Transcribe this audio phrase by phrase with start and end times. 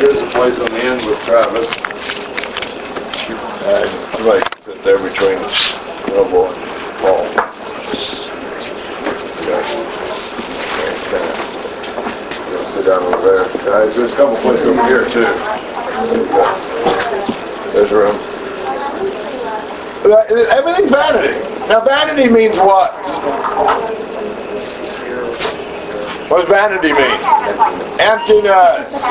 [0.00, 1.68] here's a place on the end with Travis.
[3.68, 5.36] And somebody sit there between
[6.08, 6.56] Noble and
[7.04, 7.26] Paul.
[9.44, 9.60] Okay.
[10.80, 12.50] Thanks, man.
[12.50, 13.44] You to sit down over there?
[13.64, 15.28] Guys, there's a couple places over here too.
[17.72, 18.16] There's room.
[20.02, 20.24] Uh,
[20.56, 21.38] Everything's vanity.
[21.68, 22.90] Now, vanity means what?
[26.30, 27.98] What does vanity mean?
[27.98, 29.02] Emptiness.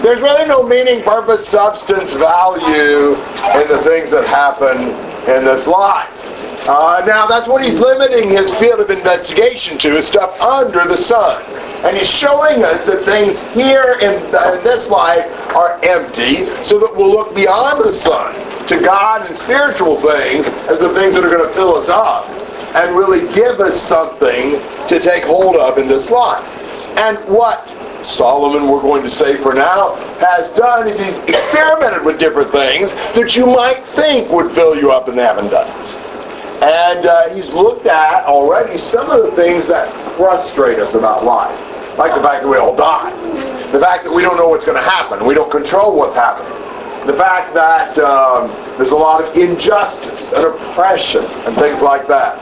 [0.00, 3.14] There's really no meaning, purpose, substance, value
[3.58, 4.78] in the things that happen
[5.26, 6.68] in this life.
[6.68, 10.96] Uh, now, that's what he's limiting his field of investigation to, is stuff under the
[10.96, 11.42] sun.
[11.84, 15.26] And he's showing us that things here in, in this life
[15.56, 18.32] are empty, so that we'll look beyond the sun
[18.68, 22.28] to God and spiritual things as the things that are going to fill us up
[22.76, 26.67] and really give us something to take hold of in this life.
[26.96, 27.66] And what
[28.04, 32.94] Solomon, we're going to say for now, has done is he's experimented with different things
[33.14, 35.94] that you might think would fill you up and haven't done it.
[36.62, 41.56] And uh, he's looked at already some of the things that frustrate us about life.
[41.98, 43.10] Like the fact that we all die.
[43.72, 45.24] The fact that we don't know what's going to happen.
[45.26, 46.52] We don't control what's happening.
[47.08, 52.36] The fact that um, there's a lot of injustice and oppression and things like that.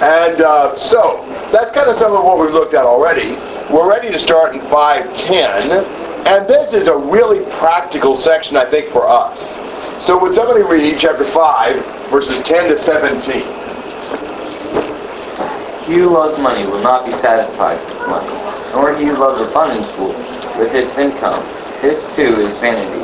[0.00, 3.32] And uh, so, that's kind of some of what we've looked at already.
[3.70, 5.84] We're ready to start in 510.
[6.26, 9.54] And this is a really practical section, I think, for us.
[10.06, 13.42] So would somebody read chapter 5, verses 10 to 17?
[15.84, 19.94] He who loves money will not be satisfied with money, nor he who loves abundance
[19.98, 20.16] will
[20.58, 21.44] with its income.
[21.86, 22.98] This too is vanity.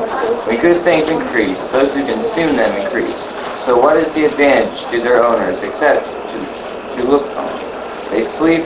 [0.50, 3.30] When good things increase, those who consume them increase.
[3.64, 8.10] So what is the advantage to their owners except to, to look on?
[8.10, 8.64] They sleep.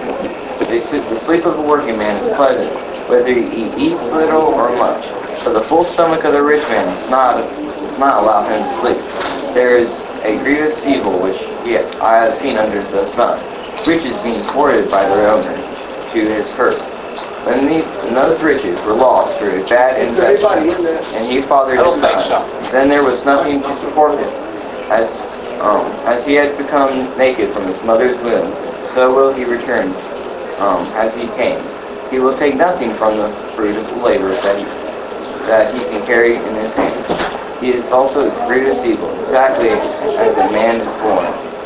[0.72, 0.78] They.
[0.80, 2.72] The sleep of a working man is pleasant,
[3.10, 5.04] whether he eats little or much.
[5.44, 8.74] But the full stomach of the rich man does not does not allow him to
[8.80, 9.52] sleep.
[9.52, 11.36] There is a grievous evil which
[11.68, 13.36] yet I have seen under the sun
[13.86, 15.56] riches being hoarded by their owner
[16.12, 16.95] to his hurt.
[17.44, 20.70] When, these, when those riches were lost through bad investment,
[21.14, 24.28] and he fathered his son, then there was nothing to support him.
[24.90, 25.10] As
[25.60, 28.52] um, as he had become naked from his mother's womb,
[28.92, 29.88] so will he return
[30.58, 31.62] um, as he came.
[32.10, 34.64] He will take nothing from the fruit of the labor that he,
[35.48, 37.60] that he can carry in his hand.
[37.60, 41.24] He is also the greatest evil, exactly as a man is born,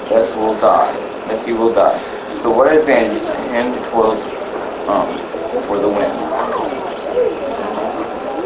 [0.08, 0.94] thus will die,
[1.26, 1.98] thus he will die.
[2.42, 4.22] So what advantage to him who toils
[4.88, 5.29] um,
[5.66, 6.12] for the wind?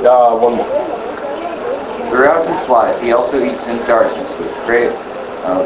[0.07, 2.11] Uh, one more.
[2.11, 4.91] Throughout his life, he also eats in darkness with great
[5.45, 5.65] uh,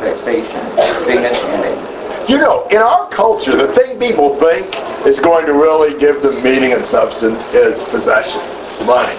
[0.00, 0.60] vexation,
[1.04, 2.30] sickness, and.
[2.30, 6.42] You know, in our culture, the thing people think is going to really give them
[6.42, 8.40] meaning and substance is possession,
[8.86, 9.16] money,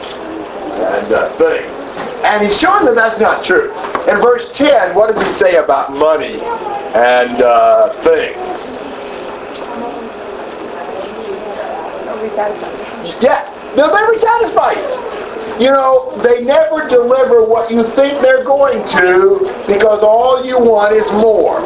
[0.96, 1.70] and uh, things.
[2.24, 3.72] And he's showing that that's not true.
[4.10, 6.40] In verse 10, what does he say about money
[6.96, 8.78] and uh, things?
[13.22, 13.44] Yeah,
[13.76, 15.12] they'll never satisfy you.
[15.60, 20.94] You know, they never deliver what you think they're going to because all you want
[20.94, 21.62] is more.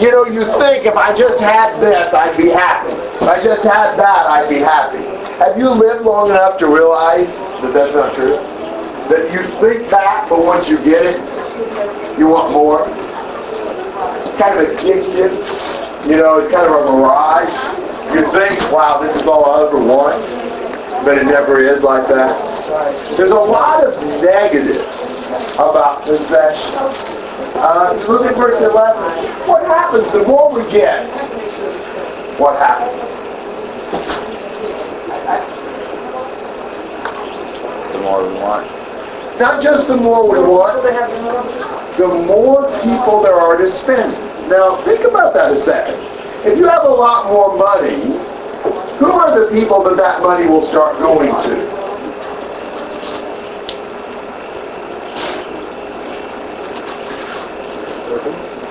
[0.00, 2.92] You know, you think if I just had this, I'd be happy.
[2.92, 4.98] If I just had that, I'd be happy.
[5.38, 8.36] Have you lived long enough to realize that that's not true?
[9.10, 11.20] That you think that, but once you get it,
[12.18, 12.86] you want more?
[14.24, 15.30] It's kind of addictive.
[16.08, 17.52] You know, it's kind of a mirage.
[18.12, 20.20] You think, wow, this is all I ever want,
[21.04, 22.54] but it never is like that.
[23.16, 24.80] There's a lot of negatives
[25.54, 26.74] about possession.
[27.56, 29.02] Uh, look at verse 11.
[29.48, 31.08] What happens the more we get?
[32.38, 33.00] What happens?
[37.92, 38.66] The more we want.
[39.38, 40.82] Not just the more we want,
[41.96, 44.12] the more people there are to spend.
[44.48, 46.13] Now, think about that a second.
[46.46, 48.02] If you have a lot more money,
[48.98, 51.84] who are the people that that money will start going to?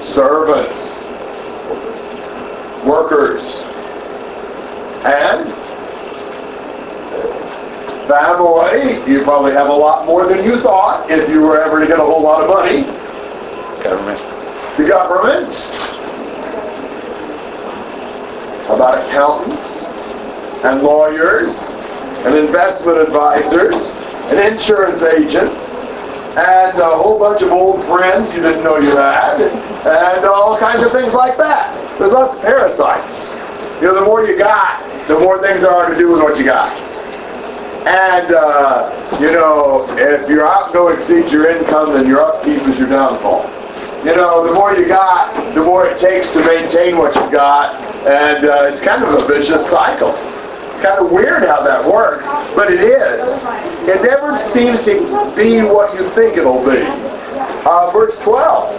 [0.04, 1.08] Servants,
[2.86, 3.64] workers,
[5.06, 5.52] and
[8.08, 9.12] family.
[9.12, 12.00] You probably have a lot more than you thought if you were ever to get
[12.00, 12.84] a whole lot of money.
[13.84, 14.20] Government.
[14.78, 16.03] The government.
[18.70, 19.92] About accountants
[20.64, 21.72] and lawyers
[22.26, 23.96] and investment advisors
[24.32, 25.84] and insurance agents
[26.38, 29.40] and a whole bunch of old friends you didn't know you had
[29.86, 31.72] and all kinds of things like that.
[32.00, 33.36] There's lots of parasites.
[33.82, 36.40] You know, the more you got, the more things there are to do with what
[36.40, 36.72] you got.
[37.86, 42.88] And uh, you know, if your outgo exceeds your income, then your upkeep is your
[42.88, 43.44] downfall.
[44.06, 47.76] You know, the more you got, the more it takes to maintain what you got,
[48.06, 50.10] and uh, it's kind of a vicious cycle.
[50.10, 53.46] It's kind of weird how that works, but it is.
[53.88, 55.00] It never seems to
[55.38, 56.84] be what you think it'll be.
[57.66, 58.76] Uh, verse 12.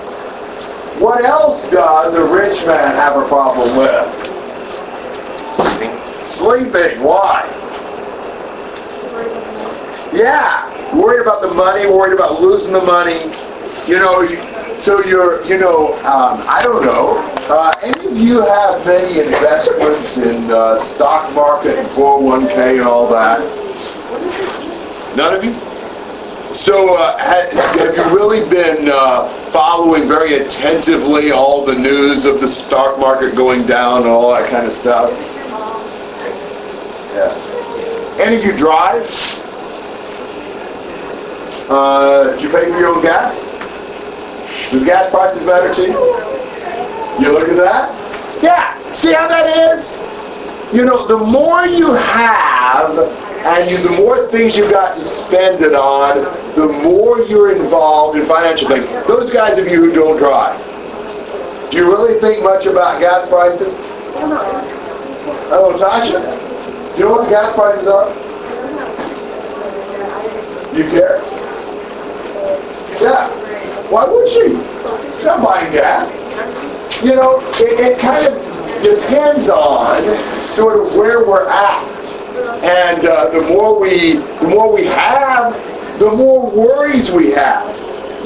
[1.00, 4.06] What else does a rich man have a problem with?
[5.56, 5.98] Sleeping.
[6.26, 7.02] Sleeping.
[7.02, 7.48] Why?
[10.12, 13.32] Yeah, worried about the money, worried about losing the money.
[13.88, 14.38] You know, you-
[14.78, 17.18] so you're, you know, um, I don't know.
[17.48, 23.08] Uh, any of you have many investments in uh, stock market and 401k and all
[23.10, 23.40] that?
[25.16, 25.52] None of you?
[26.54, 27.48] So uh, ha-
[27.78, 33.34] have you really been uh, following very attentively all the news of the stock market
[33.34, 35.10] going down and all that kind of stuff?
[37.14, 38.20] Yeah.
[38.22, 39.04] Any of you drive?
[41.70, 43.53] Uh, did you pay for your own gas?
[44.70, 46.34] Does gas prices matter to you?
[47.22, 48.42] You look at that?
[48.42, 48.92] Yeah.
[48.92, 49.98] See how that is?
[50.74, 52.98] You know, the more you have,
[53.46, 56.16] and you, the more things you've got to spend it on,
[56.56, 58.88] the more you're involved in financial things.
[59.06, 60.58] Those guys of you who don't drive,
[61.70, 63.78] do you really think much about gas prices?
[65.48, 66.20] Hello, Tasha.
[66.94, 68.08] Do you know what the gas prices are?
[70.76, 71.20] You care?
[73.00, 73.43] Yeah.
[73.94, 74.58] Why would she?
[75.14, 76.10] She's not buying gas.
[77.00, 78.34] You know, it, it kind of
[78.82, 80.02] depends on
[80.50, 81.84] sort of where we're at.
[82.64, 85.54] And uh, the more we, the more we have,
[86.00, 87.70] the more worries we have.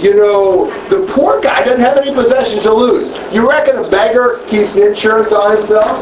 [0.02, 3.10] You know, the poor guy doesn't have any possessions to lose.
[3.30, 6.00] You reckon a beggar keeps insurance on himself?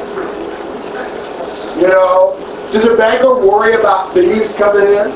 [1.77, 2.37] You know,
[2.71, 5.11] does a beggar worry about thieves coming in?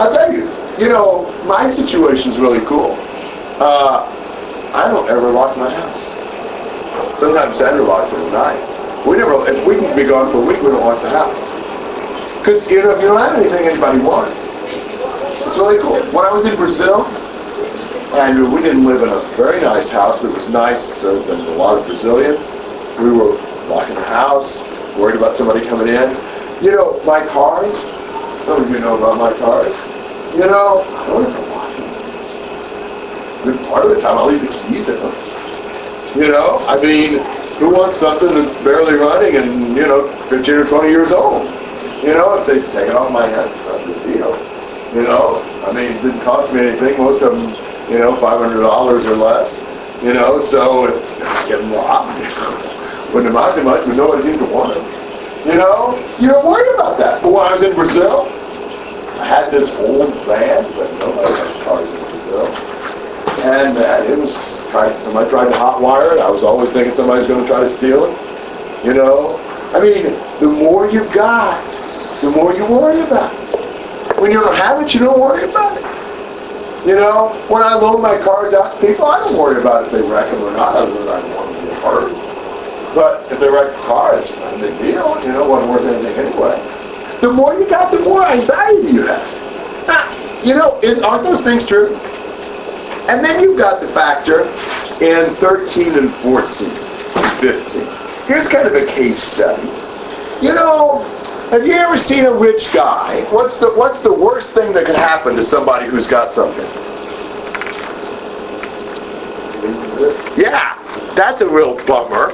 [0.00, 2.96] I'll tell you, you know, my situation's really cool.
[3.60, 4.08] Uh,
[4.72, 6.16] I don't ever lock my house.
[7.20, 9.06] Sometimes Sandra locks it at night.
[9.06, 11.36] We never, if we can be gone for a week, we don't lock the house.
[12.40, 14.64] Because, you know, if you don't have anything anybody wants,
[15.44, 16.00] it's really cool.
[16.16, 17.04] When I was in Brazil,
[18.16, 21.50] and we didn't live in a very nice house, but it was nicer than a
[21.60, 22.40] lot of Brazilians.
[22.98, 23.36] We were
[23.68, 24.64] locking the house,
[24.96, 26.08] worried about somebody coming in.
[26.64, 27.76] You know, my cars,
[28.46, 29.76] some of you know about my cars.
[30.34, 31.59] You know, I don't ever
[33.44, 35.14] Good part of the time I'll leave the keys in them.
[36.14, 37.20] You know, I mean,
[37.58, 41.46] who wants something that's barely running and, you know, 15 or 20 years old?
[42.02, 44.32] You know, if they take it off my hands, it's a deal.
[44.94, 46.98] You know, I mean, it didn't cost me anything.
[46.98, 47.48] Most of them,
[47.92, 49.64] you know, $500 or less.
[50.02, 52.16] You know, so if I them robbed,
[53.12, 54.84] wouldn't amount to much, but nobody seemed to want them.
[55.46, 57.22] You know, you don't worry about that.
[57.22, 58.26] But when I was in Brazil,
[59.20, 62.79] I had this old van, but nobody has cars in Brazil.
[63.42, 66.20] And man, it was trying, somebody tried to hotwire it.
[66.20, 68.84] I was always thinking somebody's going to try to steal it.
[68.84, 69.36] You know,
[69.72, 71.56] I mean, the more you got,
[72.20, 74.20] the more you worry about it.
[74.20, 75.84] When you don't have it, you don't worry about it.
[76.86, 79.92] You know, when I loan my cars out to people, I don't worry about if
[79.92, 82.94] they wreck them or not, I don't want them to get hurt.
[82.94, 85.16] But if they wreck the car, it's not a big deal.
[85.24, 86.56] You know, it wasn't worth anything anyway.
[87.20, 89.24] The more you got, the more anxiety you have.
[89.86, 91.96] Now, you know, it, aren't those things true?
[93.08, 94.42] And then you've got the factor
[95.04, 96.68] in 13 and 14,
[97.40, 97.82] 15.
[98.26, 99.68] Here's kind of a case study.
[100.44, 101.02] You know,
[101.50, 103.22] have you ever seen a rich guy?
[103.32, 106.64] What's the what's the worst thing that could happen to somebody who's got something?
[110.36, 110.78] Yeah,
[111.14, 112.30] that's a real bummer.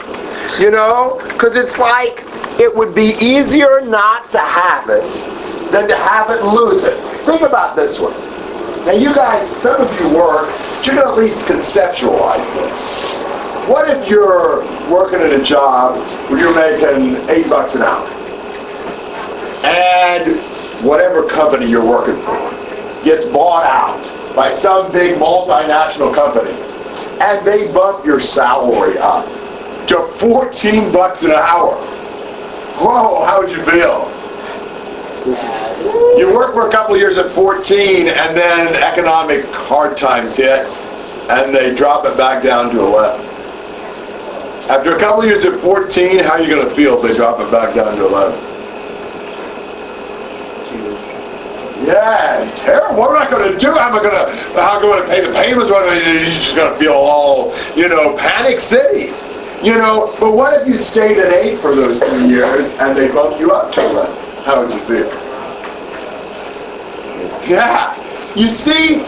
[0.61, 2.23] You know, because it's like
[2.61, 6.97] it would be easier not to have it than to have it and lose it.
[7.25, 8.15] Think about this one.
[8.87, 13.17] Now you guys, some of you work, but you can at least conceptualize this.
[13.69, 15.97] What if you're working at a job
[16.31, 18.07] where you're making eight bucks an hour?
[19.67, 20.41] And
[20.85, 22.39] whatever company you're working for
[23.03, 26.53] gets bought out by some big multinational company
[27.21, 29.27] and they bump your salary up
[29.89, 31.75] to 14 bucks an hour.
[32.79, 34.13] Whoa, how would you feel?
[35.27, 40.67] You work for a couple years at 14 and then economic hard times hit
[41.29, 43.21] and they drop it back down to 11.
[44.71, 47.41] After a couple years at 14, how are you going to feel if they drop
[47.41, 48.39] it back down to 11?
[51.85, 52.97] Yeah, terrible.
[52.97, 53.73] What am I going to do?
[53.73, 55.71] How am I going to, how am I going to pay the payments?
[55.73, 59.13] What am I, you're just going to feel all, you know, panic city.
[59.63, 63.09] You know, but what if you stayed at 8 for those three years and they
[63.09, 64.26] bumped you up to 11?
[64.47, 65.09] How would you feel?
[67.51, 67.93] Yeah.
[68.37, 69.01] You see,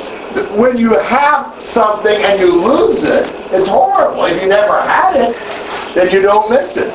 [0.58, 4.24] when you have something and you lose it, it's horrible.
[4.24, 5.36] If you never had it,
[5.94, 6.92] then you don't miss it.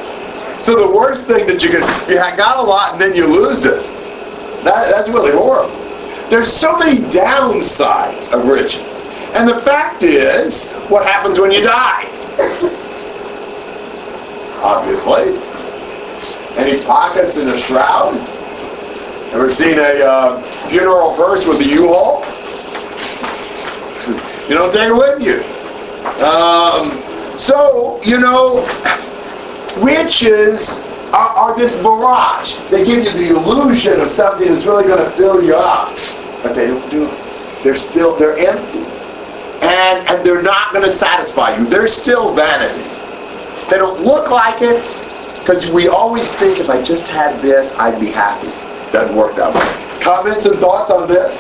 [0.62, 3.64] So the worst thing that you can, you got a lot and then you lose
[3.64, 3.82] it.
[4.66, 5.74] That, that's really horrible.
[6.30, 9.06] There's so many downsides of riches.
[9.36, 12.10] And the fact is, what happens when you die?
[14.62, 15.54] Obviously.
[16.56, 18.14] Any pockets in a shroud?
[19.34, 22.24] Ever seen a uh, funeral hearse with a U-Haul?
[24.44, 25.40] You don't take it with you.
[26.22, 26.92] Um,
[27.40, 28.62] so, you know,
[29.82, 30.80] riches
[31.14, 32.58] are, are, this mirage.
[32.70, 35.90] They give you the illusion of something that's really going to fill you up.
[36.44, 37.64] But they don't do it.
[37.64, 38.84] They're still, they're empty.
[39.66, 41.66] And, and they're not going to satisfy you.
[41.66, 42.84] They're still vanity.
[43.70, 44.84] They don't look like it
[45.40, 48.63] because we always think if I just had this, I'd be happy.
[48.94, 50.04] Doesn't work that way.
[50.04, 51.34] Comments and thoughts on this?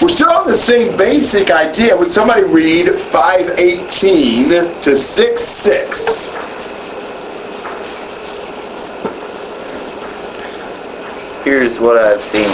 [0.00, 1.94] We're still on the same basic idea.
[1.94, 4.48] Would somebody read 518
[4.80, 6.26] to 66?
[11.44, 12.48] Here's what I have seen.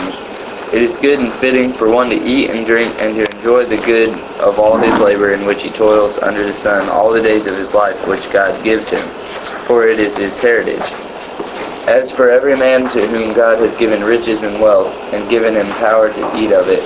[0.75, 3.77] It is good and fitting for one to eat and drink and to enjoy the
[3.87, 4.09] good
[4.41, 7.57] of all his labor in which he toils under the sun all the days of
[7.57, 9.09] his life which God gives him,
[9.69, 10.81] for it is his heritage.
[11.87, 15.69] As for every man to whom God has given riches and wealth, and given him
[15.75, 16.83] power to eat of it,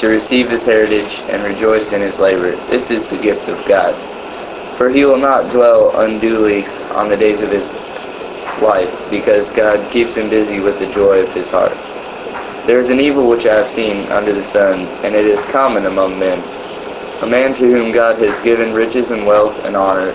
[0.00, 2.52] to receive his heritage and rejoice in his labor.
[2.68, 3.94] This is the gift of God.
[4.76, 7.72] For he will not dwell unduly on the days of his
[8.62, 11.76] life, because God keeps him busy with the joy of his heart.
[12.66, 15.86] There is an evil which I have seen under the sun, and it is common
[15.86, 16.38] among men.
[17.22, 20.14] A man to whom God has given riches and wealth and honor,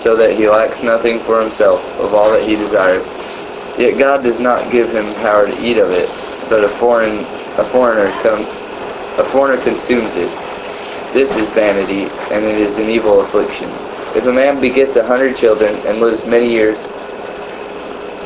[0.00, 3.10] so that he lacks nothing for himself of all that he desires.
[3.78, 6.08] Yet God does not give him power to eat of it,
[6.48, 7.18] but a foreign
[7.58, 8.40] a foreigner come,
[9.20, 10.30] a foreigner consumes it.
[11.12, 13.68] This is vanity, and it is an evil affliction.
[14.16, 16.78] If a man begets a hundred children and lives many years,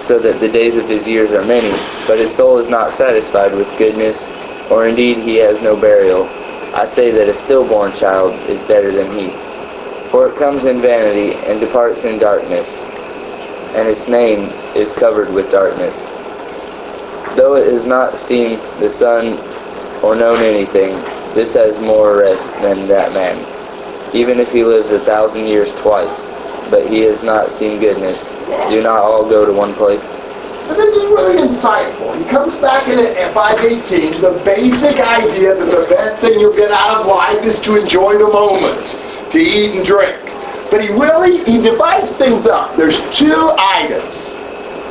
[0.01, 1.71] so that the days of his years are many,
[2.07, 4.29] but his soul is not satisfied with goodness,
[4.71, 6.29] or indeed he has no burial,
[6.75, 9.44] I say that a stillborn child is better than he.
[10.15, 12.81] For it comes in vanity and departs in darkness,
[13.75, 16.03] and its name is covered with darkness.
[17.35, 19.37] Though it has not seen the sun
[20.05, 20.93] or known anything,
[21.35, 23.45] this has more rest than that man,
[24.15, 26.31] even if he lives a thousand years twice.
[26.71, 28.31] But he has not seen goodness.
[28.71, 30.09] Do not all go to one place?
[30.67, 32.17] But this is really insightful.
[32.17, 36.57] He comes back in at 518 to the basic idea that the best thing you'll
[36.57, 38.97] get out of life is to enjoy the moment,
[39.31, 40.19] to eat and drink.
[40.71, 42.77] But he really, he divides things up.
[42.77, 44.31] There's two items.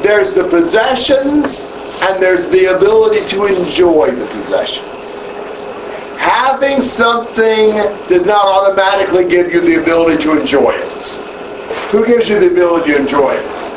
[0.04, 1.66] There's the possessions
[2.04, 4.94] and there's the ability to enjoy the possessions
[6.24, 7.76] having something
[8.08, 11.04] does not automatically give you the ability to enjoy it.
[11.92, 13.73] Who gives you the ability to enjoy it?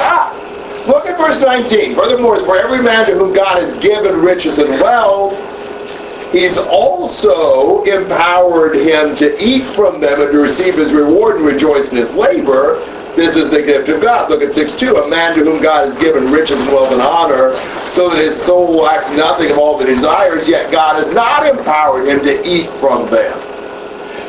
[0.00, 0.88] God.
[0.88, 1.94] Look at verse 19.
[1.94, 5.38] Furthermore, for every man to whom God has given riches and wealth,
[6.32, 11.90] He's also empowered him to eat from them and to receive his reward and rejoice
[11.90, 12.78] in his labor.
[13.16, 14.30] This is the gift of God.
[14.30, 15.06] Look at 6.2.
[15.06, 17.56] A man to whom God has given riches and wealth and honor,
[17.90, 22.06] so that his soul lacks nothing of all the desires, yet God has not empowered
[22.06, 23.36] him to eat from them.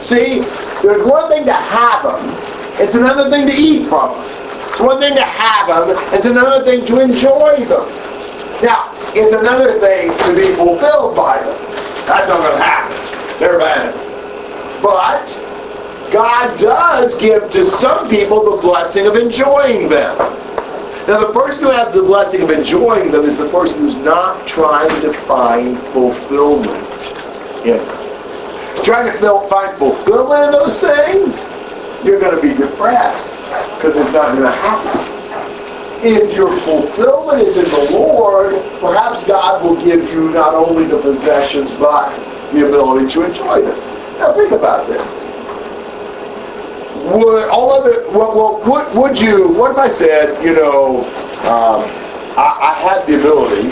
[0.02, 0.42] See,
[0.82, 2.36] there's one thing to have them,
[2.80, 4.41] it's another thing to eat from them.
[4.82, 7.86] One thing to have them, it's another thing to enjoy them.
[8.64, 11.56] Now, it's another thing to be fulfilled by them.
[12.08, 13.40] That's not going to happen.
[13.40, 13.96] They're vanity.
[14.82, 15.28] But
[16.12, 20.18] God does give to some people the blessing of enjoying them.
[21.08, 24.48] Now, the person who has the blessing of enjoying them is the person who's not
[24.48, 26.68] trying to find fulfillment
[27.64, 28.84] in them.
[28.84, 31.52] Trying to find fulfillment in those things,
[32.04, 33.41] you're going to be depressed
[33.76, 35.08] because it's not going to happen.
[36.04, 41.00] If your fulfillment is in the Lord, perhaps God will give you not only the
[41.00, 42.10] possessions, but
[42.54, 43.78] the ability to enjoy them.
[44.20, 45.32] Now think about this
[47.06, 51.00] would all of it, well, would, would you, what if I said, you know,
[51.50, 51.82] um,
[52.38, 53.70] I, I, had the ability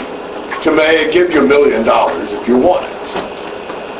[0.64, 2.90] to may give you a million dollars if you want it.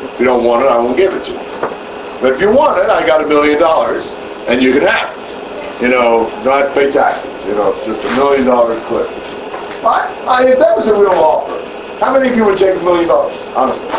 [0.03, 1.39] If you don't want it, I won't give it to you.
[2.21, 4.13] But if you want it, I got a million dollars
[4.47, 5.20] and you can have it.
[5.81, 7.43] You know, to pay taxes.
[7.47, 9.07] You know, it's just a million dollars quick.
[9.83, 11.57] I, I, if that was a real offer,
[11.99, 13.89] how many of you would take a million dollars, honestly?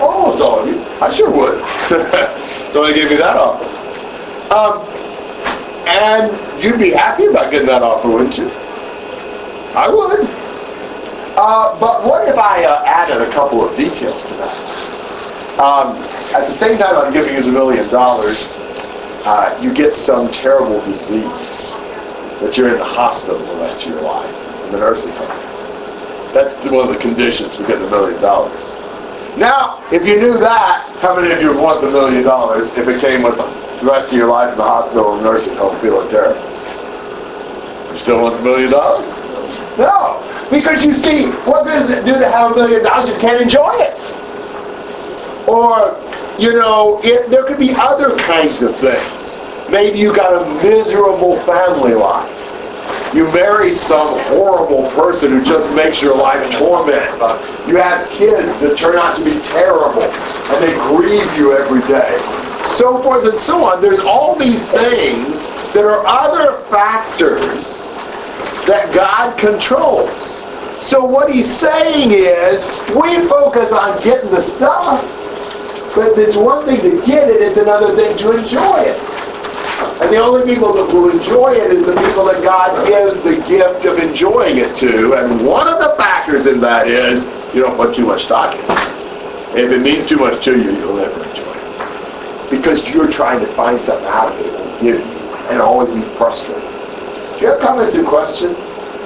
[0.00, 0.82] Almost all of you.
[1.00, 1.62] I sure would.
[2.72, 3.64] Somebody gave me that offer.
[4.52, 4.82] Um,
[5.86, 8.50] and you'd be happy about getting that offer, wouldn't you?
[9.76, 10.28] I would.
[11.38, 14.75] Uh, but what if I uh, added a couple of details to that?
[15.56, 15.96] Um,
[16.36, 18.58] at the same time I'm giving you the million dollars,
[19.24, 21.72] uh, you get some terrible disease
[22.40, 25.32] that you're in the hospital the rest of your life, in the nursing home.
[26.34, 28.52] That's one of the conditions for getting a million dollars.
[29.38, 32.86] Now, if you knew that, how many of you would want the million dollars if
[32.86, 36.06] it came with the rest of your life in the hospital or nursing home feeling
[36.10, 36.40] terrible?
[37.92, 39.08] You still want the million dollars?
[39.78, 40.22] No.
[40.50, 43.08] Because you see, what does it do to have a million dollars?
[43.08, 43.96] You can't enjoy it.
[45.48, 45.96] Or,
[46.38, 49.40] you know, it, there could be other kinds of things.
[49.70, 52.42] Maybe you got a miserable family life.
[53.14, 57.06] You marry some horrible person who just makes your life torment.
[57.20, 61.80] Uh, you have kids that turn out to be terrible and they grieve you every
[61.88, 62.18] day.
[62.66, 63.80] So forth and so on.
[63.80, 67.92] There's all these things that are other factors
[68.66, 70.42] that God controls.
[70.84, 75.02] So what he's saying is, we focus on getting the stuff,
[75.96, 79.00] but it's one thing to get it, it's another thing to enjoy it.
[80.02, 83.36] And the only people that will enjoy it is the people that God gives the
[83.48, 85.14] gift of enjoying it to.
[85.14, 87.24] And one of the factors in that is
[87.54, 89.64] you don't put too much stock in it.
[89.64, 92.50] If it means too much to you, you'll never enjoy it.
[92.50, 95.16] Because you're trying to find something out of it will give you
[95.48, 96.62] and always be frustrated.
[96.62, 98.58] Do you have comments and questions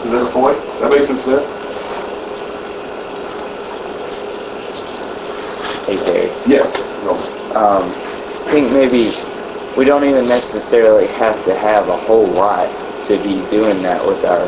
[0.03, 0.59] to this point?
[0.81, 1.60] That make some sense?
[5.91, 6.31] Hey Barry.
[6.47, 7.03] Yes.
[7.03, 7.15] No.
[7.59, 9.11] Um, I think maybe
[9.77, 12.69] we don't even necessarily have to have a whole lot
[13.07, 14.47] to be doing that with our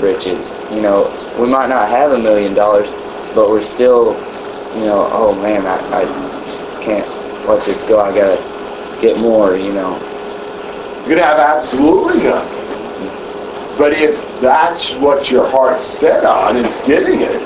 [0.00, 0.60] riches.
[0.70, 2.86] You know, we might not have a million dollars,
[3.34, 4.12] but we're still,
[4.78, 6.04] you know, oh man, I, I
[6.80, 7.08] can't
[7.48, 7.98] let this go.
[7.98, 8.40] I gotta
[9.02, 9.96] get more, you know.
[11.08, 13.76] You can have absolutely nothing.
[13.76, 17.42] But if that's what your heart's set on, is getting it,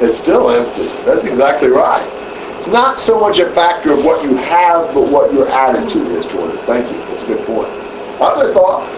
[0.00, 0.86] it's still empty.
[1.04, 2.23] That's exactly right.
[2.64, 6.26] It's not so much a factor of what you have, but what your attitude is
[6.28, 6.60] toward it.
[6.60, 6.96] Thank you.
[6.96, 7.68] That's a good point.
[8.22, 8.96] Other thoughts?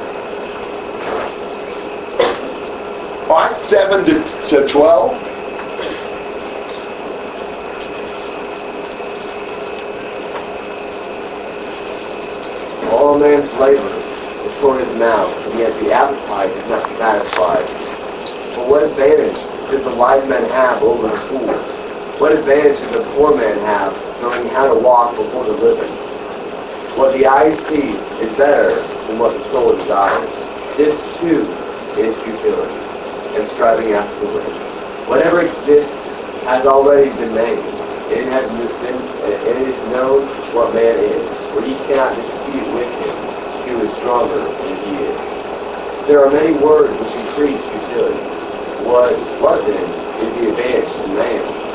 [3.28, 5.12] All right, 7 to, to 12.
[12.92, 13.82] All man's labor
[14.46, 17.64] is for his mouth, and yet the appetite is not satisfied.
[18.54, 19.34] But what advantage
[19.72, 21.75] does the wise man have over the fool?
[22.18, 25.92] What advantage does the poor man have knowing how to walk before the living?
[26.96, 28.72] What the eye sees is better
[29.06, 30.32] than what the soul desires.
[30.78, 31.44] This too
[32.00, 32.72] is futility
[33.36, 34.48] and striving after the wind.
[35.12, 35.92] Whatever exists
[36.48, 37.60] has already been made.
[38.08, 38.48] It has
[38.80, 38.96] been,
[39.28, 40.24] it is known
[40.56, 43.16] what man is, for he cannot dispute with him
[43.68, 46.08] who is stronger than he is.
[46.08, 48.24] There are many words which increase futility.
[48.88, 49.84] What, what then
[50.24, 51.65] is the advantage to man?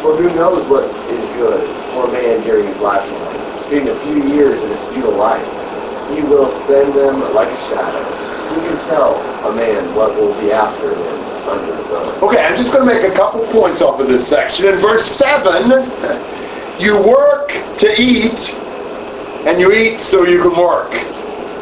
[0.00, 3.68] For who knows what is good for a man during his lifetime?
[3.68, 5.44] Being a few years in his futile life,
[6.08, 8.02] he will spend them like a shadow.
[8.48, 12.24] Who can tell a man what will be after him under the sun?
[12.24, 14.68] Okay, I'm just going to make a couple points off of this section.
[14.68, 15.68] In verse 7,
[16.80, 18.54] you work to eat,
[19.46, 20.92] and you eat so you can work.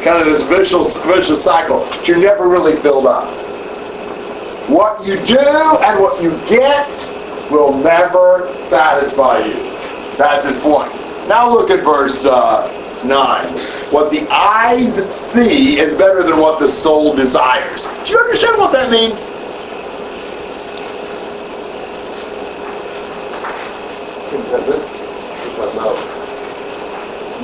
[0.01, 1.85] Kind of this vicious, vicious cycle.
[2.05, 3.27] You're never really filled up.
[4.69, 6.87] What you do and what you get
[7.49, 9.53] will never satisfy you.
[10.17, 10.91] That's his point.
[11.27, 12.67] Now look at verse uh,
[13.05, 13.53] 9.
[13.91, 17.85] What the eyes see is better than what the soul desires.
[18.05, 19.31] Do you understand what that means?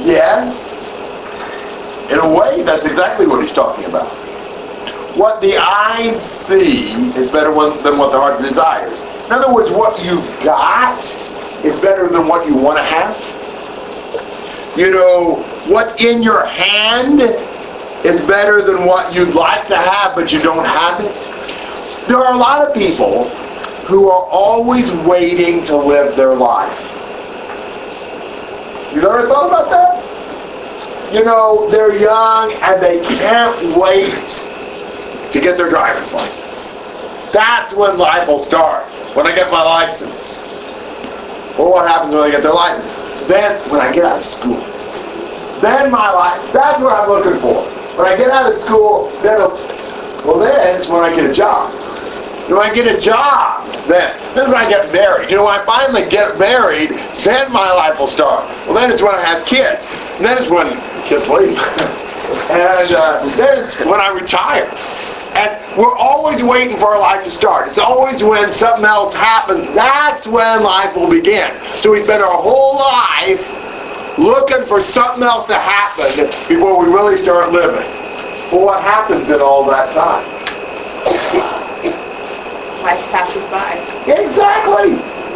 [0.06, 0.84] Yes.
[2.12, 4.08] In a way, that's exactly what he's talking about.
[5.16, 9.02] What the eyes see is better than what the heart desires.
[9.26, 11.00] In other words, what you've got
[11.66, 13.18] is better than what you want to have.
[14.78, 15.36] You know,
[15.68, 17.22] what's in your hand
[18.06, 22.08] is better than what you'd like to have, but you don't have it.
[22.08, 23.30] There are a lot of people
[23.88, 26.82] who are always waiting to live their life.
[28.94, 31.14] You ever thought about that?
[31.14, 34.14] You know, they're young and they can't wait
[35.32, 36.74] to get their driver's license.
[37.32, 38.86] That's when life will start.
[39.16, 40.44] When I get my license.
[41.58, 42.86] Or what happens when I get their license?
[43.28, 44.60] Then, when I get out of school.
[45.62, 47.64] Then my life, that's what I'm looking for.
[47.96, 49.40] When I get out of school, then
[50.28, 51.72] well then it's when I get a job.
[52.50, 55.30] When I get a job, then, then when I get married.
[55.32, 56.90] You know, when I finally get married,
[57.24, 58.44] then my life will start.
[58.68, 59.88] Well, then it's when I have kids.
[60.18, 60.68] And then it's when
[61.08, 61.56] kids leave.
[62.52, 64.68] and uh, then it's when I retire.
[65.36, 67.68] And we're always waiting for our life to start.
[67.68, 71.52] It's always when something else happens, that's when life will begin.
[71.76, 73.44] So we spend our whole life
[74.18, 77.86] looking for something else to happen before we really start living.
[78.52, 80.24] Well, what happens in all that time?
[82.84, 83.74] Life passes by.
[84.08, 84.94] Exactly.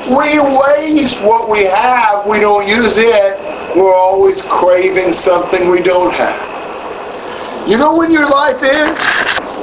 [0.07, 2.25] We waste what we have.
[2.25, 3.37] We don't use it.
[3.75, 7.67] We're always craving something we don't have.
[7.67, 9.58] You know when your life is?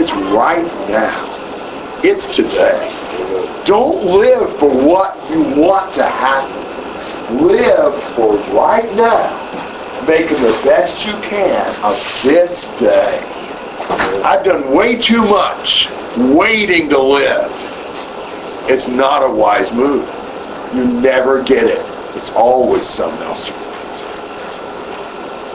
[0.00, 2.00] It's right now.
[2.04, 2.94] It's today.
[3.64, 6.54] Don't live for what you want to happen.
[7.44, 13.18] Live for right now, making the best you can of this day.
[14.22, 17.50] I've done way too much waiting to live.
[18.70, 20.08] It's not a wise move.
[20.76, 21.84] You never get it.
[22.14, 23.50] It's always something else.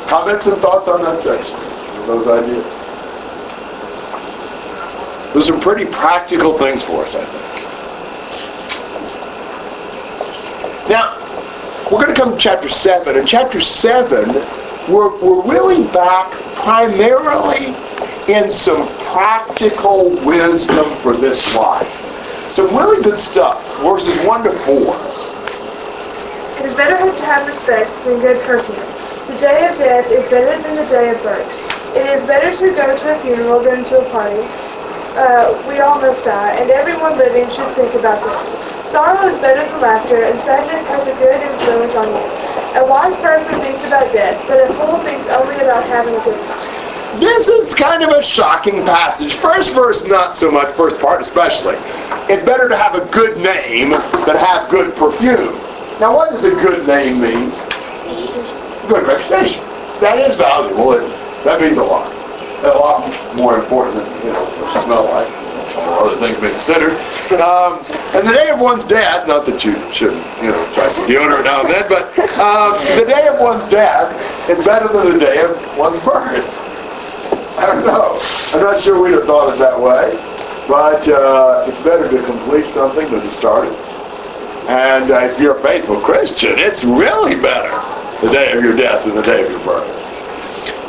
[0.10, 1.56] Comments and thoughts on that section?
[2.08, 2.83] Those ideas?
[5.34, 7.54] Those are pretty practical things for us, I think.
[10.90, 11.18] Now,
[11.92, 13.18] we're going to come to chapter 7.
[13.18, 14.30] In chapter 7,
[14.92, 17.74] we're, we're really back primarily
[18.28, 21.90] in some practical wisdom for this life.
[22.54, 23.66] Some really good stuff.
[23.82, 24.76] Verses 1 to 4.
[26.60, 28.78] It is better to have respect than good perfume.
[29.34, 31.96] The day of death is better than the day of birth.
[31.96, 34.48] It is better to go to a funeral than to a party.
[35.14, 38.90] Uh, we all must die, and everyone living should think about this.
[38.90, 42.82] Sorrow is better than laughter, and sadness has a good influence on you.
[42.82, 46.40] A wise person thinks about death, but a fool thinks only about having a good
[46.48, 47.20] time.
[47.20, 49.36] This is kind of a shocking passage.
[49.36, 50.72] First verse, not so much.
[50.74, 51.76] First part, especially.
[52.28, 53.92] It's better to have a good name
[54.26, 55.54] than have good perfume.
[56.00, 57.52] Now, what does a good name mean?
[58.90, 59.64] Good reputation.
[60.02, 60.98] That is valuable,
[61.46, 62.23] that means a lot.
[62.64, 63.04] A lot
[63.38, 65.28] more important than, you know, what you smell like.
[65.76, 66.94] Other things being considered.
[67.42, 67.82] Um,
[68.16, 71.44] and the day of one's death, not that you shouldn't, you know, try some deodorant
[71.46, 72.08] now and then, but
[72.40, 74.14] um, the day of one's death
[74.50, 76.46] is better than the day of one's birth.
[77.58, 78.20] I don't know.
[78.54, 80.14] I'm not sure we'd have thought it that way,
[80.68, 83.74] but uh, it's better to complete something than to start it.
[84.70, 87.72] And uh, if you're a faithful Christian, it's really better
[88.26, 89.90] the day of your death than the day of your birth.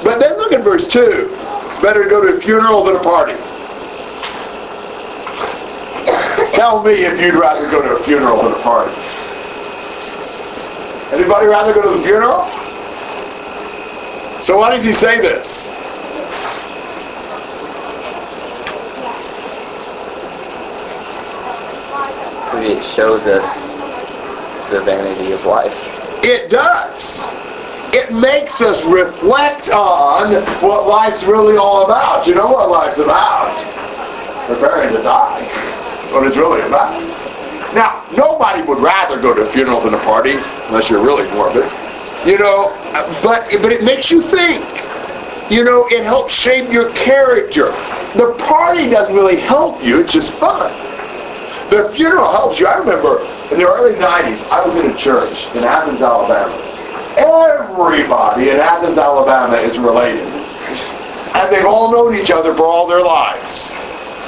[0.04, 1.30] But then look at verse 2.
[1.74, 3.32] It's better to go to a funeral than a party.
[6.54, 8.94] Tell me if you'd rather go to a funeral than a party.
[11.12, 12.46] Anybody rather go to the funeral?
[14.40, 15.66] So why does he say this?
[22.62, 23.74] It shows us
[24.70, 25.74] the vanity of life.
[26.22, 27.34] It does.
[27.94, 32.26] It makes us reflect on what life's really all about.
[32.26, 33.54] You know what life's about?
[34.48, 35.44] Preparing to die.
[36.11, 36.90] What it's really about.
[37.72, 40.33] Now, nobody would rather go to a funeral than a party,
[40.66, 41.70] unless you're really morbid.
[42.26, 42.74] You know,
[43.22, 44.64] but but it makes you think.
[45.48, 47.66] You know, it helps shape your character.
[48.18, 50.72] The party doesn't really help you, it's just fun.
[51.70, 52.66] The funeral helps you.
[52.66, 53.20] I remember
[53.52, 56.73] in the early 90s, I was in a church in Athens, Alabama.
[57.16, 60.27] Everybody in Athens, Alabama is related.
[61.35, 63.74] And they've all known each other for all their lives.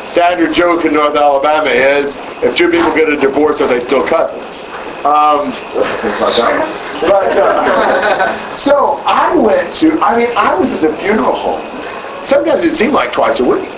[0.08, 4.06] Standard joke in North Alabama is, if two people get a divorce, are they still
[4.06, 4.62] cousins?
[5.04, 5.50] Um,
[7.02, 11.62] but, uh, so I went to, I mean, I was at the funeral home.
[12.24, 13.68] Sometimes it seemed like twice a week.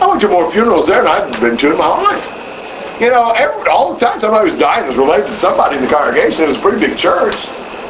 [0.00, 3.00] I went to more funerals there than I've been to in my life.
[3.00, 5.88] You know, every, all the time somebody was dying was related to somebody in the
[5.88, 6.44] congregation.
[6.44, 7.34] It was a pretty big church.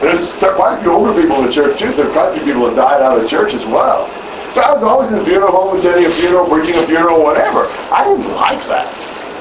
[0.04, 2.44] There's quite a few older people in the church too, so there's quite a few
[2.44, 4.04] people that died out of the church as well.
[4.52, 7.66] So I was always in the funeral home, attending a funeral, preaching a funeral, whatever.
[7.88, 8.86] I didn't like that.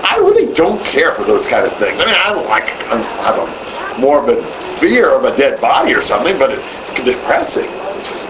[0.07, 1.99] I really don't care for those kind of things.
[1.99, 2.95] I mean, I don't like, I
[3.27, 4.43] have a morbid
[4.79, 7.67] fear of a dead body or something, but it's depressing.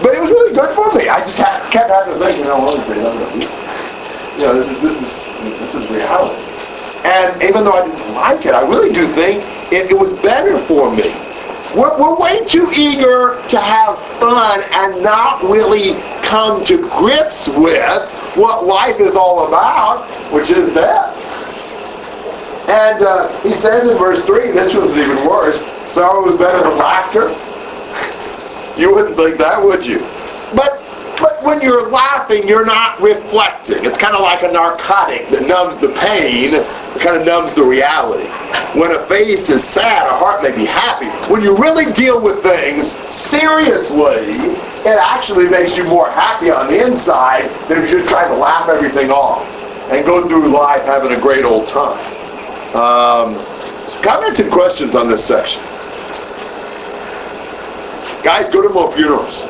[0.02, 1.08] But it was really good for me.
[1.08, 5.26] I just kept having to think, you know, well, you know, this is this is
[5.62, 6.34] this is reality.
[7.04, 9.42] And even though I didn't like it, I really do think
[9.72, 11.14] it, it was better for me.
[11.76, 18.08] We're, we're way too eager to have fun and not really come to grips with
[18.36, 21.10] what life is all about, which is death.
[22.68, 26.78] And uh, he says in verse 3, this was even worse, sorrow is better than
[26.78, 27.28] laughter.
[28.80, 29.98] you wouldn't think that, would you?
[30.54, 30.83] But
[31.18, 33.84] But when you're laughing, you're not reflecting.
[33.84, 36.52] It's kind of like a narcotic that numbs the pain,
[37.00, 38.26] kind of numbs the reality.
[38.78, 41.06] When a face is sad, a heart may be happy.
[41.32, 44.34] When you really deal with things seriously,
[44.84, 48.34] it actually makes you more happy on the inside than if you just try to
[48.34, 49.46] laugh everything off
[49.92, 51.98] and go through life having a great old time.
[52.74, 53.34] Um,
[54.02, 55.62] comments and questions on this section?
[58.24, 59.44] Guys, go to more funerals.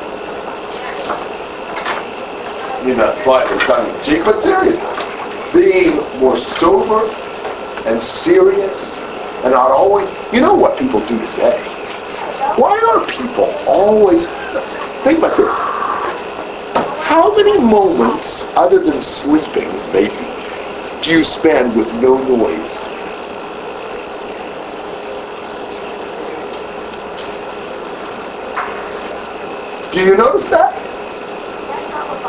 [2.85, 4.85] Mean that slightly tongue in cheek, but seriously.
[5.51, 7.09] Being more sober
[7.89, 8.95] and serious
[9.43, 11.57] and not always, you know what people do today?
[12.57, 14.27] Why are people always,
[15.03, 15.51] think about this.
[17.07, 20.13] How many moments, other than sleeping, maybe,
[21.01, 22.85] do you spend with no noise?
[29.91, 30.94] Do you notice that?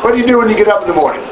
[0.02, 1.22] What do you do when you get up in the morning?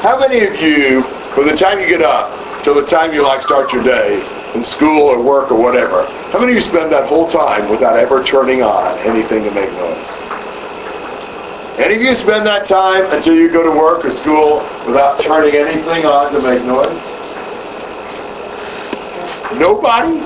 [0.00, 1.02] How many of you,
[1.34, 2.30] from the time you get up
[2.62, 6.38] till the time you like start your day in school or work or whatever, how
[6.38, 10.22] many of you spend that whole time without ever turning on anything to make noise?
[11.78, 15.54] Any of you spend that time until you go to work or school without turning
[15.54, 16.88] anything on to make noise?
[19.60, 20.18] Nobody?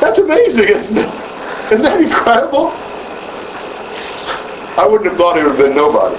[0.00, 1.25] That's amazing, isn't it?
[1.72, 2.70] Isn't that incredible?
[4.78, 6.14] I wouldn't have thought it would have been nobody.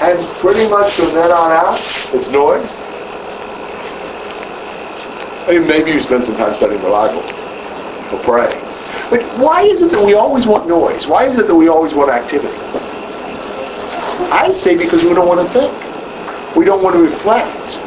[0.00, 1.76] And pretty much from then on out,
[2.14, 2.88] it's noise.
[5.44, 8.56] I mean, maybe you spend some time studying the Bible or praying.
[9.10, 11.06] But why is it that we always want noise?
[11.06, 12.56] Why is it that we always want activity?
[14.32, 16.56] I say because we don't want to think.
[16.56, 17.78] We don't want to reflect.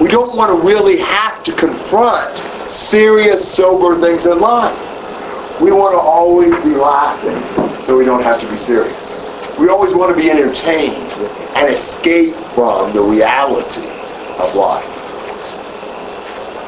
[0.00, 4.76] We don't want to really have to confront serious, sober things in life.
[5.60, 7.42] We want to always be laughing
[7.82, 9.26] so we don't have to be serious.
[9.58, 10.94] We always want to be entertained
[11.56, 13.88] and escape from the reality
[14.38, 14.86] of life.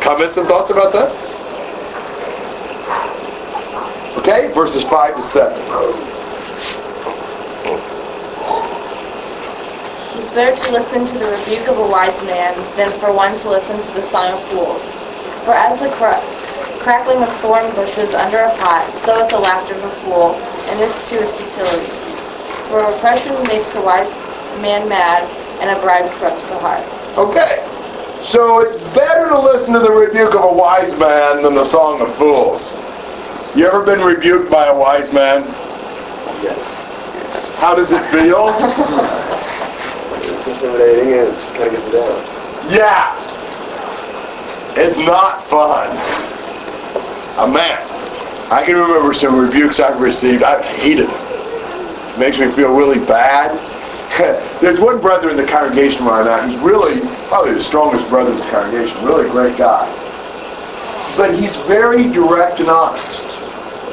[0.03, 1.11] Comments and thoughts about that?
[4.19, 5.53] Okay, verses 5 to 7.
[10.19, 13.49] It's better to listen to the rebuke of a wise man than for one to
[13.51, 15.00] listen to the song of fools.
[15.45, 16.21] For as the cra-
[16.81, 20.35] crackling of thorn bushes under a pot, so is the laughter of a fool,
[20.69, 21.87] and this too is futility.
[22.69, 24.11] For oppression makes a wise
[24.61, 25.25] man mad,
[25.61, 26.85] and a bribe corrupts the heart.
[27.19, 27.65] Okay,
[28.23, 32.01] so it's better to listen to the rebuke of a wise man than the song
[32.01, 32.73] of fools.
[33.57, 35.43] You ever been rebuked by a wise man?
[36.43, 37.59] Yes.
[37.61, 38.51] How does it feel?
[40.23, 42.71] It's intimidating and kind of gets it down.
[42.71, 43.13] Yeah.
[44.77, 45.89] It's not fun.
[47.53, 47.81] Man,
[48.53, 50.43] I can remember some rebukes I've received.
[50.43, 52.19] I've hated them.
[52.19, 53.57] Makes me feel really bad.
[54.61, 56.47] There's one brother in the congregation right now.
[56.47, 59.03] He's really probably the strongest brother in the congregation.
[59.05, 59.87] Really great guy.
[61.17, 63.25] But he's very direct and honest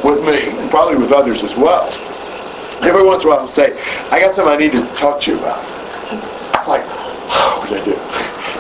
[0.04, 1.88] with me, and probably with others as well.
[2.84, 3.80] Every once in a while he'll say,
[4.12, 5.64] I got something I need to talk to you about.
[6.56, 6.84] It's like,
[7.28, 7.98] what did I do?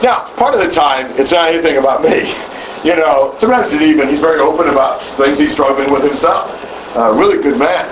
[0.03, 2.29] Now, part of the time, it's not anything about me.
[2.83, 6.53] You know, sometimes it's even, he's very open about things he's struggling with himself.
[6.95, 7.85] Uh, really good man.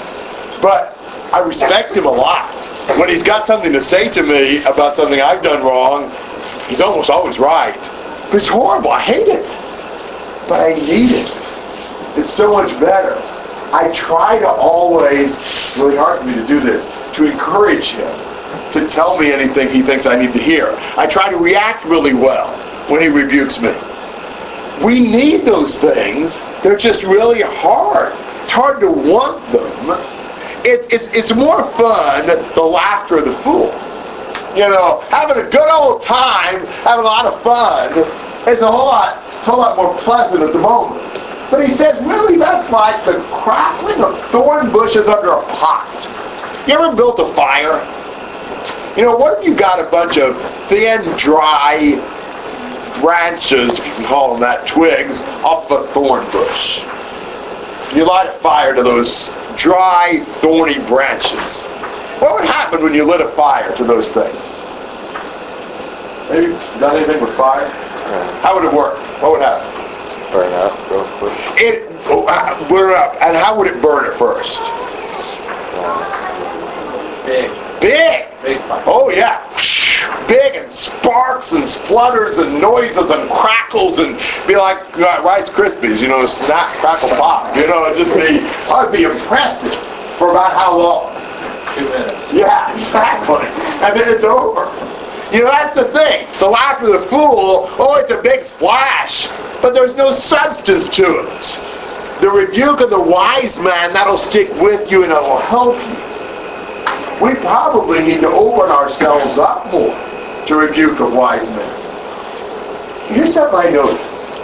[0.61, 0.97] But
[1.33, 2.45] I respect him a lot.
[2.99, 6.11] When he's got something to say to me about something I've done wrong,
[6.69, 7.79] he's almost always right.
[8.29, 8.91] But it's horrible.
[8.91, 9.45] I hate it.
[10.47, 11.31] But I need it.
[12.17, 13.15] It's so much better.
[13.73, 16.85] I try to always, really hard for me to do this,
[17.15, 18.34] to encourage him
[18.71, 20.75] to tell me anything he thinks I need to hear.
[20.97, 22.49] I try to react really well
[22.89, 23.73] when he rebukes me.
[24.83, 26.39] We need those things.
[26.61, 28.13] They're just really hard.
[28.43, 29.97] It's hard to want them.
[30.65, 33.73] It, it, it's more fun, the laughter of the fool.
[34.55, 37.91] You know, having a good old time, having a lot of fun,
[38.47, 41.01] is a whole lot, it's a whole lot more pleasant at the moment.
[41.51, 46.09] But he says, really, that's like the crackling of thorn bushes under a pot.
[46.67, 47.79] You ever built a fire?
[48.95, 51.99] You know, what if you got a bunch of thin, dry
[53.01, 56.81] branches, if you can call them that, twigs, off a thorn bush?
[57.93, 59.27] You light a fire to those
[59.57, 61.63] dry, thorny branches.
[62.19, 64.63] What would happen when you lit a fire to those things?
[66.29, 67.67] Maybe done anything with fire?
[68.41, 68.97] How would it work?
[69.21, 69.67] What would happen?
[70.31, 71.33] Burn up real quick.
[71.57, 74.61] It oh, uh, burn up, and how would it burn at first?
[77.25, 78.25] Big, Big.
[78.41, 78.57] big.
[78.87, 79.41] Oh yeah.
[80.27, 86.01] big and sparks and splutters and noises and crackles and be like uh, Rice Krispies,
[86.01, 87.55] you know, snap, crackle, pop.
[87.55, 88.39] You know, it'd just be,
[88.71, 89.75] I'd be impressive
[90.17, 91.11] for about how long?
[91.75, 92.33] Two minutes.
[92.33, 93.45] Yeah, exactly.
[93.85, 94.71] And then it's over.
[95.35, 96.27] You know, that's the thing.
[96.39, 99.27] The laughter of the fool, oh, it's a big splash,
[99.61, 102.21] but there's no substance to it.
[102.21, 106.14] The rebuke of the wise man, that'll stick with you and it'll help you.
[107.21, 109.95] We probably need to open ourselves up more
[110.47, 111.81] to rebuke of wise men.
[113.13, 114.41] Here's something I noticed.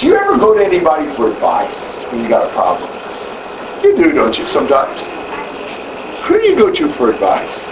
[0.00, 2.90] Do you ever go to anybody for advice when you got a problem?
[3.84, 5.10] You do, don't you, sometimes?
[6.26, 7.70] Who do you go to for advice?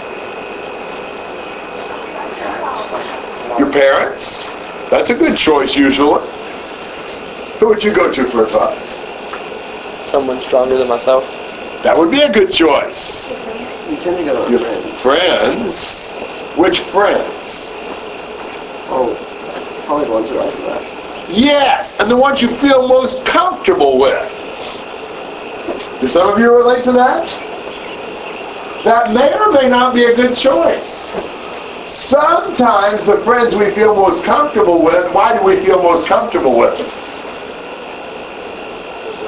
[3.59, 4.43] Your parents?
[4.89, 6.25] That's a good choice usually.
[7.59, 9.03] Who would you go to for advice?
[10.09, 11.46] Someone stronger than myself.
[11.83, 13.29] That would be a good choice.
[13.89, 15.01] You tend to go Your friends.
[15.01, 16.11] friends?
[16.57, 17.75] Which friends?
[18.89, 19.15] Oh,
[19.85, 20.95] probably the ones who like you less.
[21.29, 24.33] Yes, and the ones you feel most comfortable with.
[26.01, 27.27] Do some of you relate to that?
[28.83, 31.11] That may or may not be a good choice.
[31.87, 36.77] Sometimes the friends we feel most comfortable with, why do we feel most comfortable with
[36.77, 36.87] them?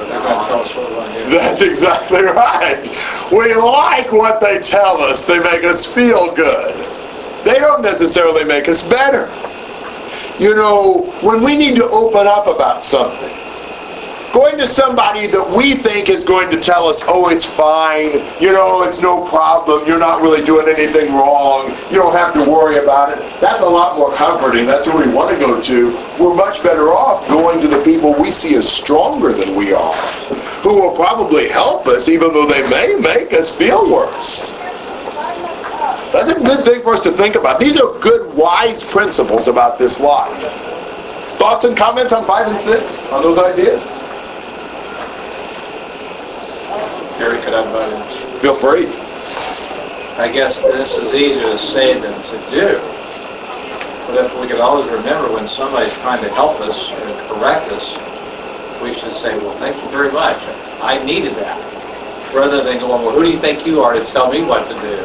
[0.08, 1.19] They're gonna tell us what we're gonna do.
[1.38, 2.82] That's exactly right.
[3.30, 5.24] We like what they tell us.
[5.24, 6.74] They make us feel good.
[7.44, 9.30] They don't necessarily make us better.
[10.42, 13.30] You know, when we need to open up about something,
[14.32, 18.52] going to somebody that we think is going to tell us, oh, it's fine, you
[18.52, 22.78] know, it's no problem, you're not really doing anything wrong, you don't have to worry
[22.78, 24.66] about it, that's a lot more comforting.
[24.66, 25.86] That's who we want to go to.
[26.18, 29.94] We're much better off going to the people we see as stronger than we are,
[30.62, 34.50] who will probably help us, even though they may make us feel worse.
[36.12, 37.60] That's a good thing for us to think about.
[37.60, 40.32] These are good, wise principles about this life.
[41.38, 43.80] Thoughts and comments on 5 and 6 on those ideas?
[47.18, 48.40] Gary, could I butt in?
[48.40, 48.86] Feel free.
[50.18, 52.80] I guess this is easier to say than to do.
[54.06, 58.09] But if we could always remember when somebody's trying to help us or correct us,
[58.82, 60.36] we should say, well, thank you very much.
[60.80, 61.58] I needed that.
[62.34, 64.74] Rather than going, well, who do you think you are to tell me what to
[64.80, 64.96] do?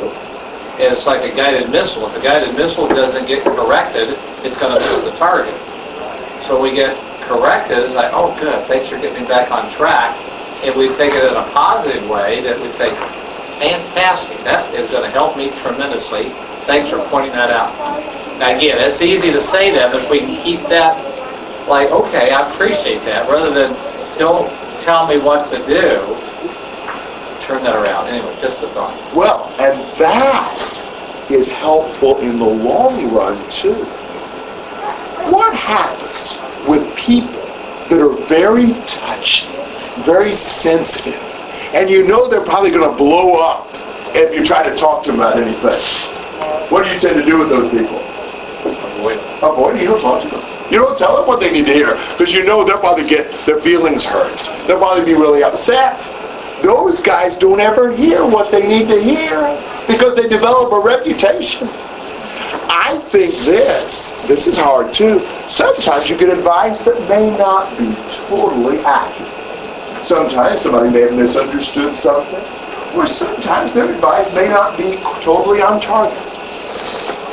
[0.80, 2.06] And it's like a guided missile.
[2.08, 4.10] If a guided missile doesn't get corrected,
[4.44, 5.56] it's going to miss the target.
[6.48, 10.14] So we get corrected, it's like, oh, good, thanks for getting me back on track.
[10.64, 12.94] If we take it in a positive way, that we say,
[13.58, 16.30] fantastic, that is going to help me tremendously.
[16.70, 17.74] Thanks for pointing that out.
[18.40, 21.15] Now, again, it's easy to say that, but if we can keep that
[21.68, 23.76] like, okay, I appreciate that, rather than
[24.18, 24.52] don't
[24.82, 26.00] tell me what to do,
[27.42, 28.08] turn that around.
[28.08, 28.94] Anyway, just a thought.
[29.16, 33.74] Well, and that is helpful in the long run too.
[35.32, 37.42] What happens with people
[37.90, 39.48] that are very touchy,
[40.04, 41.22] very sensitive,
[41.74, 43.68] and you know they're probably going to blow up
[44.16, 45.80] if you try to talk to them about anything?
[46.70, 48.00] What do you tend to do with those people?
[48.66, 50.55] Avoid Avoid, you don't talk to them.
[50.72, 53.32] You don't tell them what they need to hear because you know they'll probably get
[53.46, 54.36] their feelings hurt.
[54.68, 56.00] They'll probably be really upset.
[56.64, 59.42] Those guys don't ever hear what they need to hear
[59.88, 61.68] because they develop a reputation.
[62.68, 65.20] I think this, this is hard too.
[65.48, 67.94] Sometimes you get advice that may not be
[68.28, 69.32] totally accurate.
[70.06, 75.80] Sometimes somebody may have misunderstood something, or sometimes their advice may not be totally on
[75.82, 76.18] target.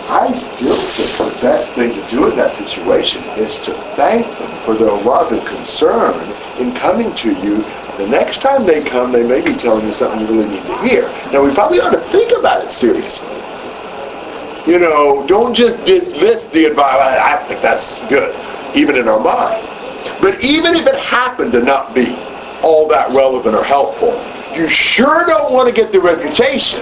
[0.08, 4.50] I still think the best thing to do in that situation is to thank them
[4.62, 6.14] for their love and concern
[6.58, 7.62] in coming to you.
[7.98, 10.76] The next time they come, they may be telling you something you really need to
[10.78, 11.02] hear.
[11.32, 13.28] Now, we probably ought to think about it seriously.
[14.70, 17.18] You know, don't just dismiss the advice.
[17.20, 18.34] I think that's good,
[18.76, 19.62] even in our mind.
[20.20, 22.16] But even if it happened to not be
[22.62, 24.12] all that relevant or helpful,
[24.56, 26.80] you sure don't want to get the reputation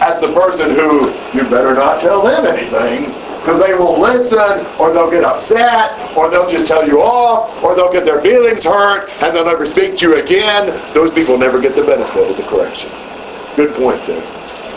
[0.00, 4.92] as the person who you better not tell them anything because they won't listen or
[4.92, 9.08] they'll get upset or they'll just tell you off or they'll get their feelings hurt
[9.22, 10.66] and they'll never speak to you again.
[10.92, 12.90] Those people never get the benefit of the correction.
[13.56, 14.22] Good point there.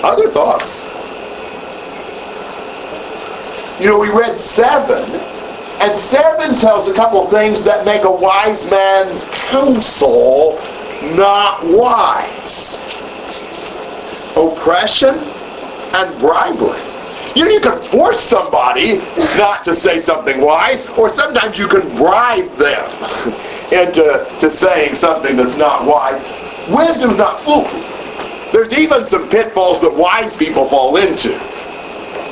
[0.04, 0.86] Other thoughts?
[3.80, 5.04] You know, we read seven,
[5.82, 10.60] and seven tells a couple things that make a wise man's counsel
[11.16, 12.78] not wise
[14.62, 16.80] oppression and bribery.
[17.36, 18.97] You know, you can force somebody
[19.38, 22.86] not to say something wise, or sometimes you can bribe them
[23.72, 26.22] into to saying something that's not wise.
[26.70, 28.51] Wisdom's not foolproof.
[28.53, 31.32] There's even some pitfalls that wise people fall into.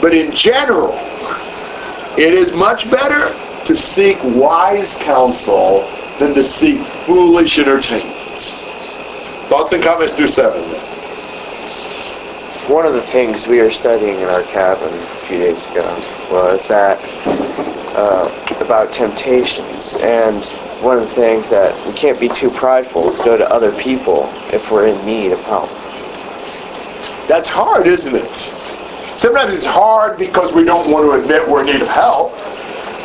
[0.02, 0.94] But in general,
[2.18, 3.34] it is much better
[3.66, 8.14] to seek wise counsel than to seek foolish entertainment.
[9.50, 10.89] Thoughts and comments through seven.
[12.70, 15.88] One of the things we were studying in our cabin a few days ago
[16.30, 17.00] was that
[17.96, 18.30] uh,
[18.64, 20.46] about temptations, and
[20.84, 24.30] one of the things that we can't be too prideful to go to other people
[24.54, 25.68] if we're in need of help.
[27.28, 28.38] That's hard, isn't it?
[29.18, 32.34] Sometimes it's hard because we don't want to admit we're in need of help.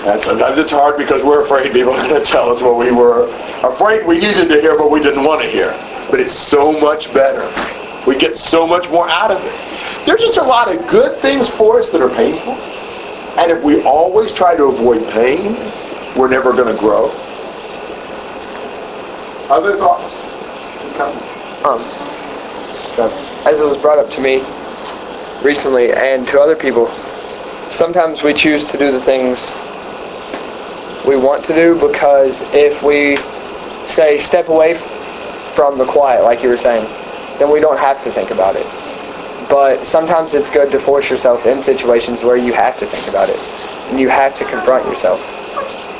[0.04, 2.92] And sometimes it's hard because we're afraid people are going to tell us what we
[2.92, 3.24] were
[3.66, 5.70] afraid we needed to hear but we didn't want to hear.
[6.10, 7.50] But it's so much better.
[8.06, 10.06] We get so much more out of it.
[10.06, 12.54] There's just a lot of good things for us that are painful.
[13.40, 15.54] And if we always try to avoid pain,
[16.16, 17.10] we're never going to grow.
[19.50, 20.14] Other thoughts?
[21.64, 21.80] Um,
[23.46, 24.36] as it was brought up to me
[25.42, 26.86] recently and to other people,
[27.70, 29.52] sometimes we choose to do the things
[31.06, 33.16] we want to do because if we
[33.86, 34.74] say step away
[35.54, 36.86] from the quiet, like you were saying,
[37.38, 38.66] then we don't have to think about it.
[39.48, 43.28] But sometimes it's good to force yourself in situations where you have to think about
[43.28, 43.38] it
[43.90, 45.20] and you have to confront yourself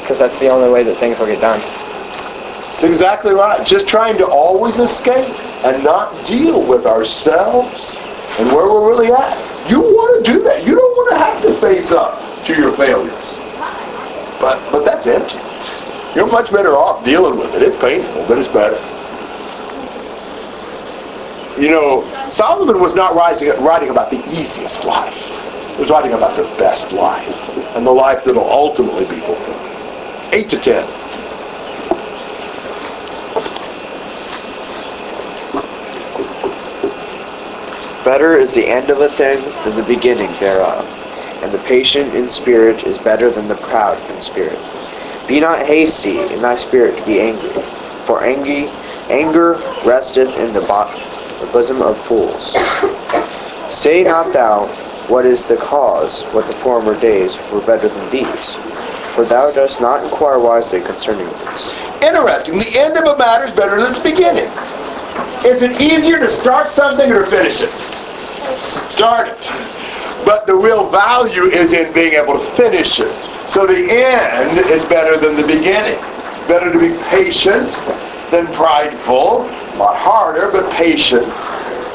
[0.01, 1.61] because that's the only way that things will get done.
[1.61, 3.65] That's exactly right.
[3.67, 5.29] Just trying to always escape
[5.65, 7.99] and not deal with ourselves
[8.39, 9.71] and where we're really at.
[9.71, 10.67] You want to do that.
[10.67, 13.39] You don't want to have to face up to your failures.
[14.41, 15.39] But but that's empty.
[16.15, 17.63] You're much better off dealing with it.
[17.63, 18.77] It's painful, but it's better.
[21.59, 25.31] You know, Solomon was not writing, writing about the easiest life.
[25.75, 30.33] He was writing about the best life and the life that will ultimately be fulfilled.
[30.33, 30.89] 8 to 10.
[38.05, 40.85] Better is the end of a thing than the beginning thereof,
[41.43, 44.59] and the patient in spirit is better than the proud in spirit.
[45.29, 47.49] Be not hasty in thy spirit to be angry,
[48.07, 48.69] for angry,
[49.09, 49.53] anger
[49.87, 50.91] resteth in the, bo-
[51.45, 52.53] the bosom of fools.
[53.75, 54.67] Say not thou,
[55.09, 56.23] What is the cause?
[56.33, 58.55] What the former days were better than these?
[59.15, 61.75] For thou dost not inquire wisely concerning this.
[62.03, 62.55] Interesting.
[62.55, 64.49] The end of a matter is better than its beginning.
[65.45, 67.71] Is it easier to start something or finish it?
[68.91, 70.25] Start it.
[70.25, 73.15] But the real value is in being able to finish it.
[73.51, 76.01] So the end is better than the beginning.
[76.49, 77.69] Better to be patient
[78.31, 79.51] than prideful.
[79.75, 81.27] A lot harder, but patient.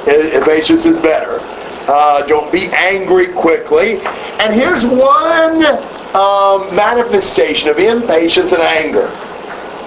[0.07, 1.39] Eh, Patience is better.
[1.87, 3.99] Uh, don't be angry quickly.
[4.41, 5.65] And here's one
[6.15, 9.07] um, manifestation of impatience and anger.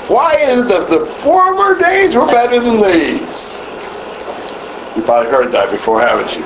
[0.09, 3.59] Why is that the former days were better than these?
[4.97, 6.45] You've probably heard that before, haven't you?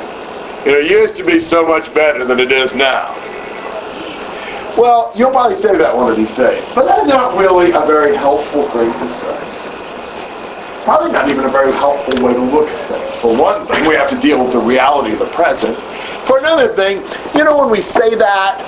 [0.64, 3.14] You know, it used to be so much better than it is now.
[4.76, 8.14] Well, you'll probably say that one of these days, but that's not really a very
[8.14, 9.65] helpful thing to say.
[10.86, 13.16] Probably not even a very helpful way to look at things.
[13.20, 15.76] For one thing, we have to deal with the reality of the present.
[16.30, 17.02] For another thing,
[17.34, 18.62] you know, when we say that,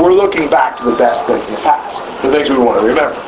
[0.00, 2.86] we're looking back to the best things in the past, the things we want to
[2.86, 3.20] remember.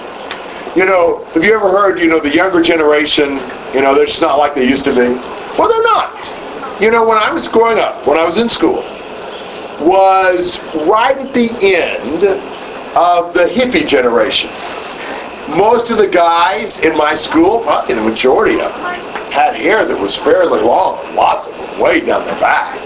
[0.74, 3.36] You know, have you ever heard, you know, the younger generation,
[3.74, 5.12] you know, they're just not like they used to be?
[5.59, 6.80] Well, they're not.
[6.80, 8.82] You know, when I was growing up, when I was in school,
[9.84, 12.24] was right at the end
[12.97, 14.49] of the hippie generation.
[15.57, 18.94] Most of the guys in my school, probably the majority of them,
[19.32, 22.78] had hair that was fairly long, lots of them way down their back.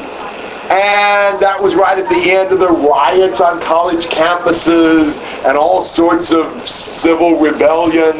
[0.71, 5.83] And that was right at the end of the riots on college campuses and all
[5.83, 8.15] sorts of civil rebellion.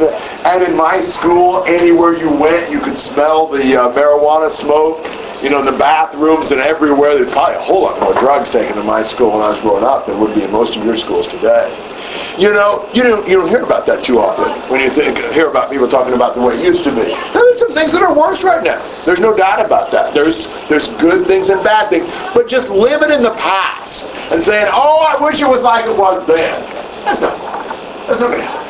[0.45, 4.99] And in my school, anywhere you went, you could smell the uh, marijuana smoke.
[5.43, 7.15] You know, in the bathrooms and everywhere.
[7.17, 9.85] There's probably a whole lot more drugs taken in my school when I was growing
[9.85, 11.69] up than would be in most of your schools today.
[12.37, 15.49] You know, you don't you don't hear about that too often when you think hear
[15.49, 17.15] about people talking about the way it used to be.
[17.15, 18.83] Now, there's some things that are worse right now.
[19.05, 20.13] There's no doubt about that.
[20.15, 24.67] There's there's good things and bad things, but just living in the past and saying,
[24.73, 26.61] "Oh, I wish it was like it was then."
[27.05, 27.39] That's not.
[28.09, 28.64] That's not going to happen.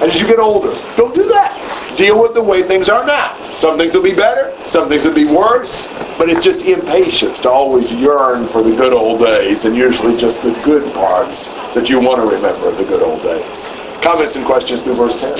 [0.00, 1.94] And as you get older, don't do that.
[1.96, 3.34] Deal with the way things are now.
[3.56, 5.86] Some things will be better, some things will be worse,
[6.18, 10.42] but it's just impatience to always yearn for the good old days and usually just
[10.42, 13.64] the good parts that you want to remember of the good old days.
[14.02, 15.30] Comments and questions through verse 10.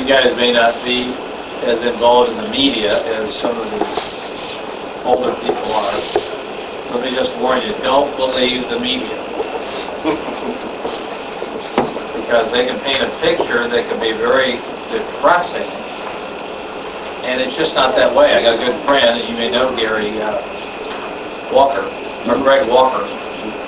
[0.00, 1.12] You guys may not be
[1.62, 5.92] as involved in the media as some of the older people are.
[6.90, 9.18] Let me just warn you, don't believe the media.
[12.22, 14.56] Because they can paint a picture that can be very
[14.90, 15.68] depressing.
[17.24, 18.34] And it's just not that way.
[18.34, 20.40] I got a good friend, and you may know Gary uh,
[21.52, 21.86] Walker.
[22.28, 23.06] or Greg Walker.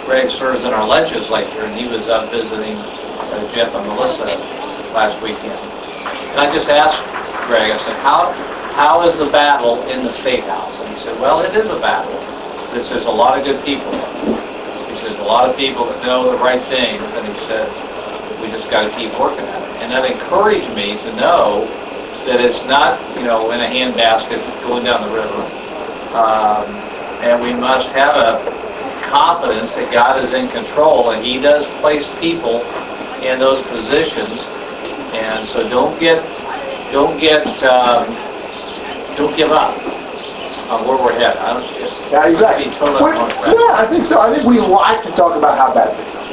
[0.07, 4.26] Greg serves in our legislature, and he was up visiting uh, Jeff and Melissa
[4.92, 5.59] last weekend.
[6.34, 7.02] And I just asked
[7.46, 8.32] Greg, I said, how,
[8.74, 10.80] how is the battle in the State House?
[10.80, 12.12] And he said, well, it is a battle.
[12.72, 13.92] There's a lot of good people.
[13.92, 17.68] He says, a lot of people that know the right things, and he said,
[18.45, 19.82] we just got to keep working at it.
[19.82, 21.64] And that encouraged me to know
[22.28, 25.40] that it's not, you know, in a handbasket going down the river.
[26.12, 26.68] Um,
[27.24, 28.36] and we must have a
[29.09, 32.61] confidence that God is in control, and He does place people
[33.24, 34.45] in those positions.
[35.16, 36.20] And so don't get,
[36.92, 38.12] don't get, um,
[39.16, 39.76] don't give up
[40.68, 41.38] on where we're headed.
[41.38, 41.64] I don't,
[42.12, 42.70] Yeah, exactly.
[42.72, 43.01] Totally.
[43.57, 44.20] Yeah, I think so.
[44.20, 46.24] I think we like to talk about how bad things are.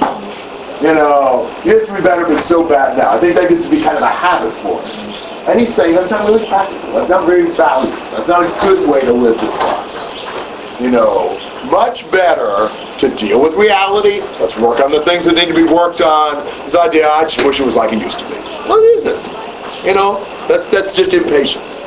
[0.81, 3.11] You know, used to be better, but so bad now.
[3.11, 5.13] I think that gets to be kind of a habit for us.
[5.47, 6.93] And he's saying that's not really practical.
[6.93, 7.95] That's not very valuable.
[8.11, 10.81] That's not a good way to live this life.
[10.81, 11.37] You know,
[11.69, 14.21] much better to deal with reality.
[14.41, 16.43] Let's work on the things that need to be worked on.
[16.65, 18.33] This idea, I just wish it was like it used to be.
[18.65, 19.85] Well, it isn't.
[19.85, 20.17] You know,
[20.47, 21.85] that's that's just impatience.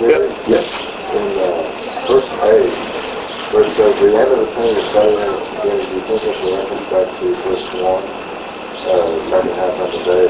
[0.00, 0.68] Gary, Yes.
[1.12, 2.68] in uh, verse 8,
[3.52, 6.42] where it says, the end of the thing is better than do you think it's
[6.44, 10.24] a reference back to verse 1, uh, second half of the day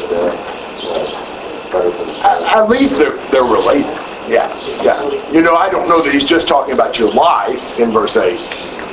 [1.75, 2.09] better than...
[2.23, 3.91] At, at least they're, they're related.
[4.31, 4.49] Yeah,
[4.83, 5.03] yeah.
[5.33, 8.39] You know, I don't know that he's just talking about your life in verse 8.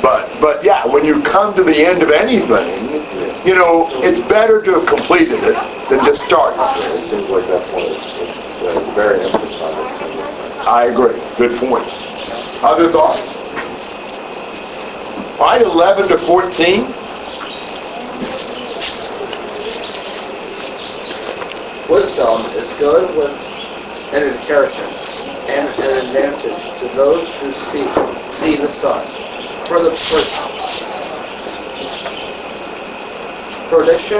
[0.01, 3.05] But, but yeah, when you come to the end of anything,
[3.45, 5.53] you know, it's better to have completed it
[5.89, 6.57] than just started.
[6.57, 9.77] Yeah, It seems like that's one it's, it's uh, very emphasized
[10.17, 10.39] this.
[10.65, 11.21] I agree.
[11.37, 11.85] Good point.
[12.63, 13.37] Other thoughts?
[15.41, 16.85] Right, 11 to 14.
[21.89, 23.33] Wisdom is good with
[24.13, 27.87] an inheritance and an advantage to those who see,
[28.37, 29.01] see the sun.
[29.65, 29.97] For the
[33.67, 34.19] prediction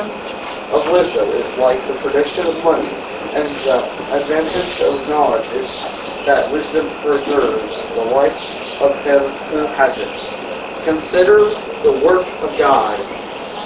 [0.72, 2.90] of wisdom is like the prediction of money,
[3.36, 10.00] and the advantage of knowledge is that wisdom preserves the life of him who has
[10.00, 10.41] it.
[10.84, 11.50] Consider
[11.84, 13.00] the work of God,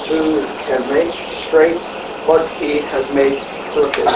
[0.08, 1.82] who can make straight
[2.26, 3.42] what he has made
[3.72, 4.08] crooked.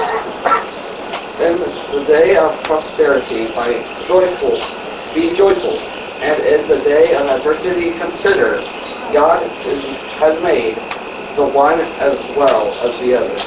[1.40, 4.62] In the day of prosperity, by joyful,
[5.14, 5.80] be joyful,
[6.22, 8.60] and in the day of adversity, consider
[9.14, 9.86] God is,
[10.20, 10.76] has made
[11.36, 13.40] the one as well as the other.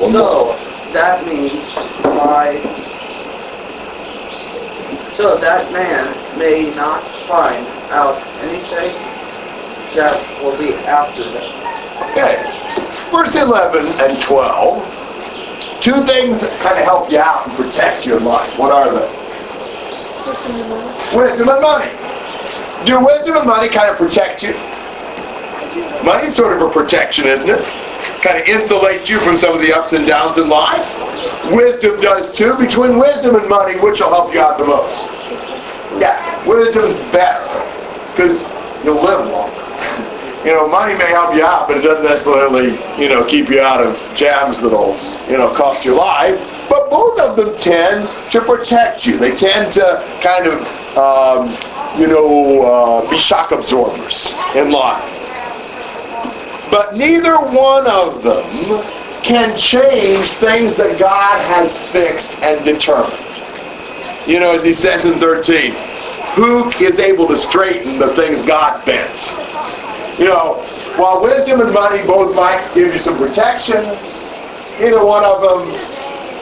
[0.00, 0.58] One so
[0.92, 1.72] that means
[2.02, 2.60] by
[5.12, 8.92] so that man may not find out anything
[9.94, 11.64] that will be after them.
[12.10, 12.42] Okay.
[13.10, 15.80] Verse 11 and 12.
[15.80, 18.58] Two things that kind of help you out and protect your life.
[18.58, 19.06] What are they?
[21.16, 21.90] Wisdom and money.
[22.86, 24.54] Do wisdom and money kind of protect you?
[26.04, 27.64] Money's sort of a protection, isn't it?
[28.22, 30.84] Kind of insulates you from some of the ups and downs in life.
[31.50, 32.56] Wisdom does too.
[32.56, 35.13] Between wisdom and money, which will help you out the most?
[36.00, 37.40] Yeah, wisdom's better
[38.10, 38.42] because
[38.84, 39.60] you'll live longer.
[40.44, 42.72] You know, money may help you out, but it doesn't necessarily,
[43.02, 44.94] you know, keep you out of jams that'll,
[45.28, 46.38] you know, cost your life.
[46.68, 49.16] But both of them tend to protect you.
[49.16, 51.48] They tend to kind of, um,
[51.98, 55.10] you know, uh, be shock absorbers in life.
[56.70, 58.44] But neither one of them
[59.22, 63.33] can change things that God has fixed and determined.
[64.26, 65.72] You know, as he says in 13,
[66.34, 69.32] who is able to straighten the things God bent?
[70.18, 70.54] You know,
[70.96, 73.84] while wisdom and money both might give you some protection,
[74.80, 75.68] either one of them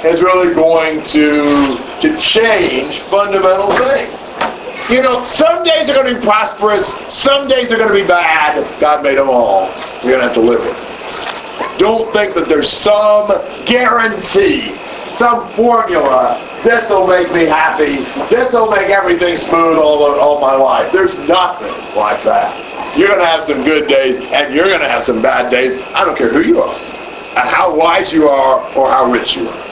[0.04, 4.90] is really going to to change fundamental things.
[4.90, 8.06] You know, some days are going to be prosperous, some days are going to be
[8.06, 8.58] bad.
[8.80, 9.66] God made them all.
[10.02, 11.78] You're going to have to live with it.
[11.78, 13.28] Don't think that there's some
[13.64, 14.74] guarantee,
[15.14, 16.51] some formula.
[16.64, 17.96] This will make me happy.
[18.30, 20.92] This will make everything smooth all, all my life.
[20.92, 22.54] There's nothing like that.
[22.96, 25.82] You're going to have some good days, and you're going to have some bad days.
[25.94, 29.48] I don't care who you are, and how wise you are, or how rich you
[29.48, 29.62] are.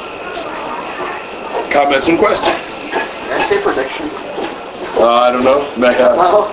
[1.71, 2.81] Comments and questions?
[2.91, 4.09] Can I say prediction?
[4.99, 5.61] Uh, I don't know.
[5.77, 6.17] May have.
[6.17, 6.51] Well,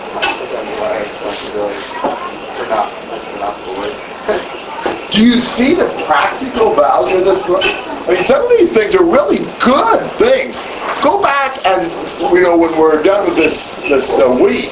[5.12, 7.64] Do you see the practical value of this book?
[7.64, 10.58] I mean, some of these things are really good things.
[11.03, 11.91] Go back and,
[12.34, 14.72] you know, when we're done with this this uh, week,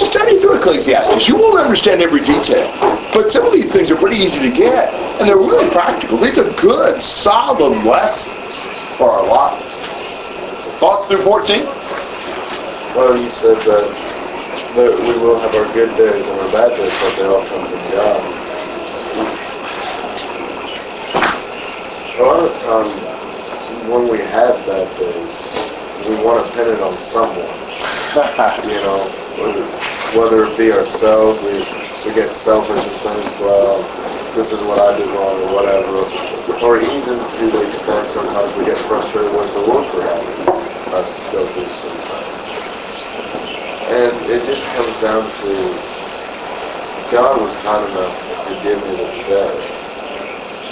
[0.00, 1.28] study through Ecclesiastes.
[1.28, 2.72] You won't understand every detail,
[3.12, 6.16] but some of these things are pretty easy to get, and they're really practical.
[6.16, 8.62] These are good, solid lessons
[8.96, 9.64] for our lives.
[10.80, 11.64] Thoughts through 14?
[12.96, 13.86] Well, you said that,
[14.76, 17.66] that we will have our good days and our bad days, but they all come
[17.68, 18.43] from God.
[22.16, 23.02] A lot of times,
[23.90, 25.50] when we have bad days,
[26.06, 27.58] we want to pin it on someone.
[28.70, 29.66] you know, whether,
[30.14, 31.58] whether it be ourselves, we,
[32.06, 33.82] we get selfish and think, well,
[34.36, 36.06] this is what I did wrong or whatever.
[36.62, 40.46] Or even to the extent sometimes we get frustrated with the Lord for having
[40.94, 42.46] us go through sometimes.
[43.90, 45.82] And it just comes down to
[47.10, 49.74] God was kind enough to give me this day.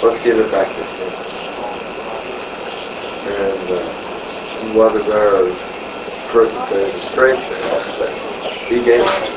[0.01, 1.12] Let's give it back to Him.
[3.25, 3.79] And uh,
[4.77, 5.53] whether there are
[6.27, 9.33] crooked days, straight days, He gave me.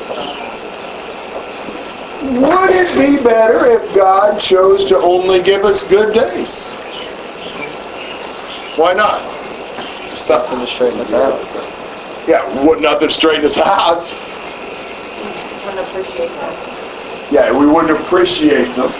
[2.41, 6.71] Would it be better if God chose to only give us good days?
[8.75, 9.21] Why not?
[10.15, 11.39] Something to straighten us out.
[12.27, 14.03] Yeah, would nothing straighten us out?
[14.03, 17.29] We Wouldn't appreciate that.
[17.31, 18.91] Yeah, we wouldn't appreciate them.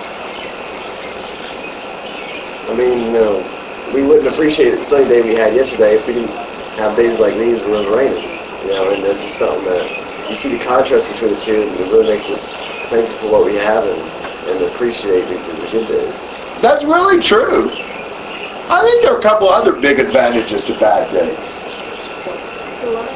[2.69, 3.56] I mean, you know,
[3.93, 6.31] we wouldn't appreciate the sunny day we had yesterday if we didn't
[6.77, 8.23] have days like these where it was raining.
[8.67, 11.71] You know, and this is something that you see the contrast between the two, and
[11.79, 12.53] it really makes us
[12.89, 14.01] thankful for what we have and,
[14.49, 16.27] and appreciate the, the good days.
[16.61, 17.71] That's really true.
[18.69, 21.71] I think there are a couple other big advantages to bad days.
[22.83, 23.07] You learn.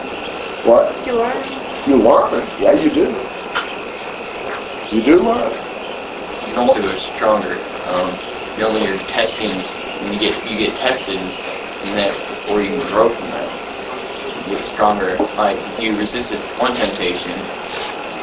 [0.63, 1.05] What?
[1.05, 1.43] You learn.
[1.87, 2.47] You learn.
[2.59, 3.11] Yeah, you do.
[4.95, 5.51] You do learn.
[6.47, 7.59] You also get stronger.
[7.87, 8.15] Um,
[8.55, 9.49] you know, when you're testing,
[10.01, 13.49] when you get you get tested and that before you can grow from that,
[14.49, 15.17] you get stronger.
[15.37, 17.31] Like if you resisted one temptation,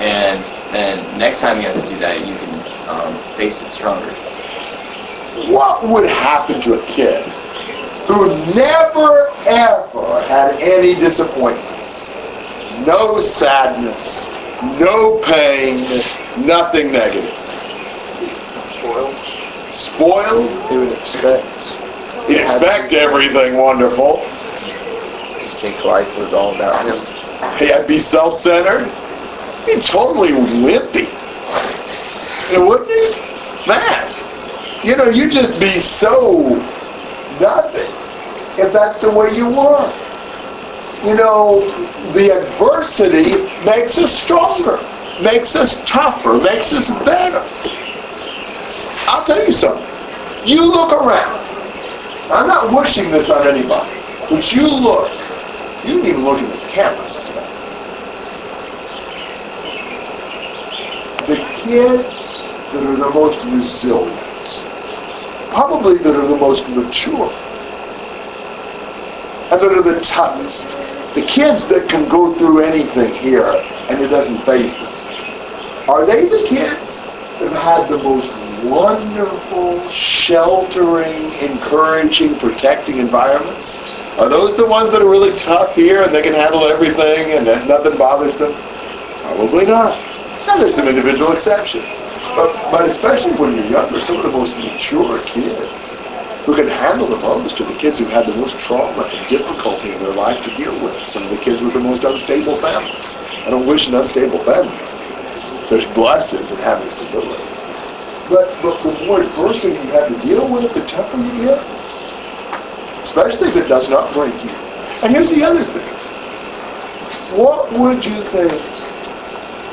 [0.01, 2.55] and then next time you have to do that, you can
[2.91, 4.11] um, face it stronger.
[5.53, 7.25] What would happen to a kid
[8.07, 12.15] who never ever had any disappointments?
[12.87, 14.29] No sadness,
[14.81, 15.83] no pain,
[16.47, 17.38] nothing negative.
[19.79, 20.51] Spoiled.
[20.69, 21.47] He would expect.
[22.29, 24.19] You expect everything wonderful.
[24.19, 26.99] I think life was all about him.
[27.59, 28.87] He'd be self-centered.
[29.67, 31.07] He'd Be totally wimpy.
[32.51, 33.69] You know, wouldn't he?
[33.69, 34.15] Man,
[34.83, 36.49] you know, you'd just be so
[37.41, 37.89] nothing
[38.59, 39.93] if that's the way you were.
[41.05, 41.61] You know,
[42.15, 44.79] the adversity makes us stronger,
[45.23, 47.45] makes us tougher, makes us better.
[49.11, 49.87] I'll tell you something.
[50.47, 51.39] You look around.
[52.31, 53.91] I'm not wishing this on anybody,
[54.29, 55.11] but you look.
[55.83, 57.03] You didn't even look at this camera.
[61.27, 62.43] The kids
[62.73, 64.65] that are the most resilient,
[65.53, 67.33] probably that are the most mature,
[69.51, 70.67] and that are the toughest.
[71.15, 73.51] The kids that can go through anything here
[73.89, 74.93] and it doesn't faze them.
[75.89, 77.05] Are they the kids
[77.39, 83.79] that have had the most wonderful, sheltering, encouraging, protecting environments?
[84.19, 87.47] Are those the ones that are really tough here and they can handle everything and
[87.69, 88.53] nothing bothers them?
[89.23, 89.97] Probably not.
[90.47, 91.87] Now there's some individual exceptions.
[92.35, 96.03] But, but especially when you're younger, some of the most mature kids
[96.45, 99.93] who can handle the most are the kids who've had the most trauma and difficulty
[99.93, 100.97] in their life to deal with.
[101.07, 103.17] Some of the kids with the most unstable families.
[103.47, 104.75] I don't wish an unstable family.
[105.69, 107.58] There's blessings in having stability.
[108.29, 111.65] But, but the more adversity you have to deal with, the tougher you get.
[113.03, 114.51] Especially if it does not break you.
[115.03, 115.95] And here's the other thing.
[117.39, 118.53] What would you think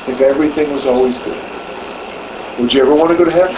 [0.08, 1.42] if everything was always good?
[2.58, 3.54] Would you ever want to go to heaven?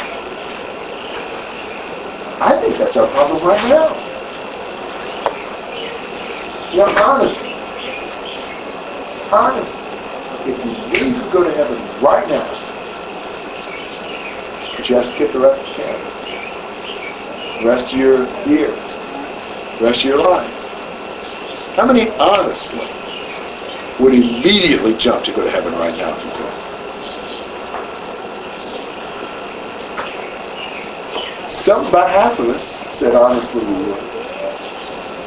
[2.41, 3.95] I think that's our problem right now.
[6.73, 7.53] Yeah, honestly.
[9.33, 9.85] Honestly.
[10.51, 12.68] If you you could go to heaven right now,
[14.85, 16.03] to skip the rest of the camp.
[17.61, 18.79] The rest of your years.
[19.79, 20.55] The rest of your life.
[21.77, 22.87] How many honestly
[23.99, 26.55] would immediately jump to go to heaven right now if you could?
[31.51, 32.65] Some, about half of us
[32.95, 34.01] said honestly we would.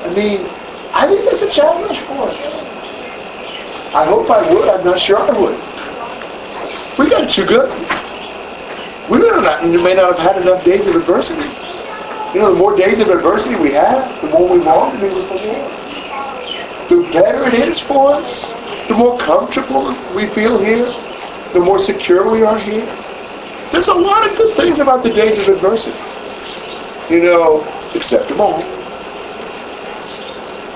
[0.05, 0.45] I mean,
[0.93, 2.61] I think that's a challenge for us.
[3.93, 4.69] I hope I would.
[4.69, 5.57] I'm not sure I would.
[6.97, 8.00] We got it too good.
[9.11, 11.43] We may not, may not have had enough days of adversity.
[12.33, 15.13] You know, the more days of adversity we have, the more we long to be
[15.13, 15.71] with the Lord.
[16.87, 18.51] The better it is for us,
[18.87, 20.85] the more comfortable we feel here,
[21.51, 22.85] the more secure we are here.
[23.69, 25.97] There's a lot of good things about the days of adversity.
[27.13, 28.63] You know, accept them all.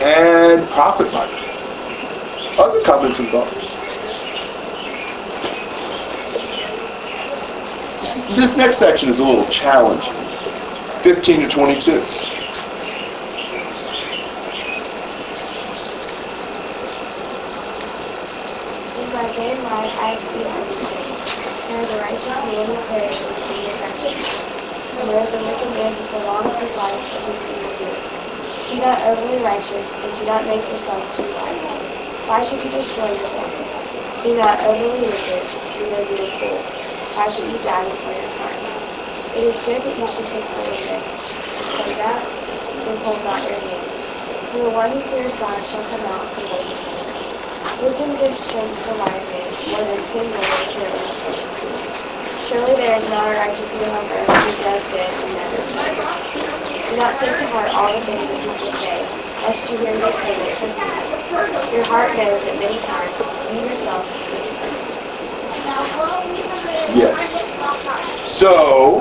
[0.04, 2.60] And profit by them.
[2.60, 3.85] Other comments and thoughts?
[8.14, 10.30] This- next section is a little challenging.
[11.02, 12.04] 15 to 22.
[18.96, 21.18] In my vain life I have seen everything.
[21.68, 24.46] There is a righteous man who perishes in his actions,
[25.00, 28.04] and there is a wicked man who prolongs his life in his evildoing.
[28.70, 31.82] Be not overly righteous, and do not make yourself too wise.
[32.26, 33.52] Why should you destroy yourself?
[34.24, 35.50] Be not overly wicked,
[35.80, 36.64] you may be a fool.
[37.16, 38.62] Why should you die before your time?
[39.34, 41.32] It is good that you should take hold of this.
[41.78, 42.28] Say that,
[43.04, 43.94] hold not your hand.
[44.52, 46.88] For the one who fears God shall come out from wisdom.
[47.80, 51.40] Wisdom gives strength to wise man, more than ten millions to innocent.
[52.38, 55.74] Surely there is not a righteous man on earth who does good and never.
[56.88, 59.10] Do not take to heart all the things that people say,
[59.42, 61.08] lest you hear them say proceed.
[61.72, 65.14] Your heart knows that many times you yourself mispronounce.
[66.94, 67.42] Yes.
[68.30, 69.00] So,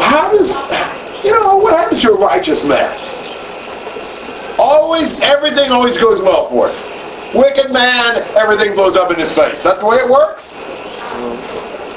[0.00, 0.54] how does,
[1.24, 2.90] you know, what happens to a righteous man?
[4.58, 6.94] Always, everything always goes well for him.
[7.34, 9.60] Wicked man, everything blows up in his face.
[9.60, 10.54] That's the way it works?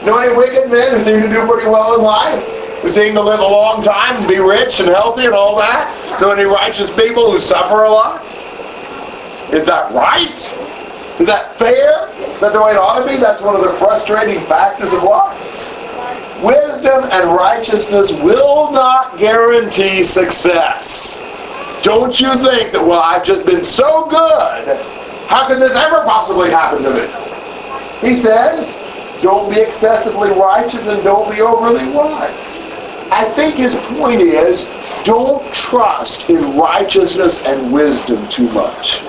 [0.06, 2.44] Know any wicked men who seem to do pretty well in life?
[2.82, 6.20] Who seem to live a long time and be rich and healthy and all that?
[6.22, 8.24] Know any righteous people who suffer a lot?
[9.54, 10.38] Is that right?
[11.20, 12.10] Is that fair?
[12.30, 13.18] Is that the way it ought to be?
[13.18, 15.36] That's one of the frustrating factors of life.
[16.44, 21.24] Wisdom and righteousness will not guarantee success.
[21.82, 24.78] Don't you think that, well, I've just been so good,
[25.28, 27.08] how can this ever possibly happen to me?
[28.08, 28.78] He says,
[29.24, 32.30] don't be excessively righteous and don't be overly wise.
[33.12, 34.70] I think his point is,
[35.04, 39.02] don't trust in righteousness and wisdom too much.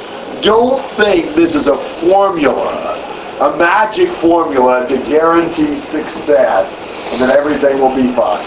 [0.43, 2.95] Don't think this is a formula,
[3.41, 8.47] a magic formula to guarantee success and that everything will be fine.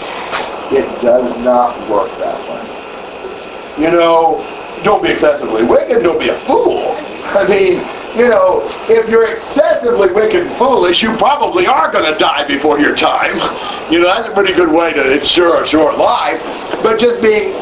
[0.72, 3.84] It does not work that way.
[3.84, 4.42] You know,
[4.82, 6.96] don't be excessively wicked, don't be a fool.
[7.36, 7.84] I mean,
[8.16, 12.78] you know, if you're excessively wicked and foolish, you probably are going to die before
[12.78, 13.36] your time.
[13.90, 16.40] You know, that's a pretty good way to ensure a short life.
[16.82, 17.52] But just being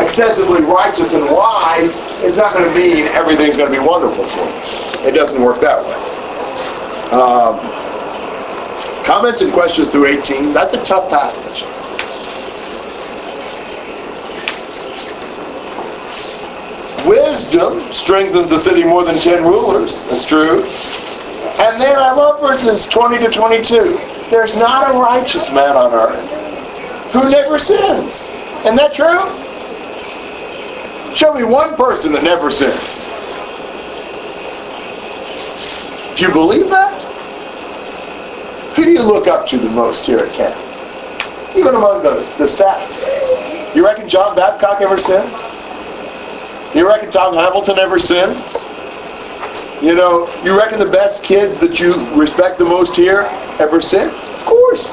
[0.00, 1.94] excessively righteous and wise
[2.26, 5.08] is not going to mean everything's going to be wonderful for you.
[5.08, 5.94] It doesn't work that way.
[7.12, 7.54] Um,
[9.04, 11.64] comments and questions through 18, that's a tough passage.
[17.06, 20.04] Wisdom strengthens a city more than 10 rulers.
[20.06, 20.62] That's true.
[21.58, 23.98] And then I love verses 20 to 22.
[24.28, 28.28] There's not a righteous man on earth who never sins.
[28.64, 29.45] Isn't that true?
[31.16, 33.08] Show me one person that never sins.
[36.14, 36.92] Do you believe that?
[38.74, 40.54] Who do you look up to the most here at camp?
[41.56, 42.84] Even among the, the staff.
[43.74, 45.54] You reckon John Babcock ever sins?
[46.74, 48.66] You reckon Tom Hamilton ever sins?
[49.82, 53.26] You know, you reckon the best kids that you respect the most here
[53.58, 54.10] ever sin?
[54.10, 54.92] Of course.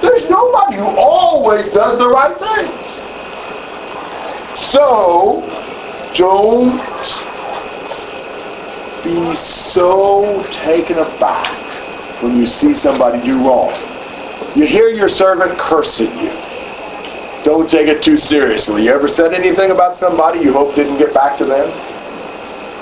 [0.00, 2.85] There's nobody who always does the right thing.
[4.56, 5.42] So,
[6.14, 6.72] don't
[9.04, 11.46] be so taken aback
[12.22, 13.70] when you see somebody do wrong.
[14.54, 16.30] You hear your servant cursing you.
[17.44, 18.84] Don't take it too seriously.
[18.84, 21.68] You ever said anything about somebody you hope didn't get back to them?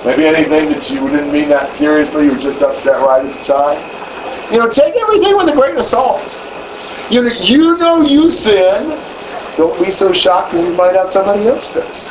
[0.06, 3.42] Maybe anything that you didn't mean that seriously, you were just upset right at the
[3.42, 4.52] time?
[4.52, 6.38] You know, take everything with a grain of salt.
[7.10, 8.96] You know, you know you sin.
[9.56, 12.10] Don't be so shocked when you find out somebody else does.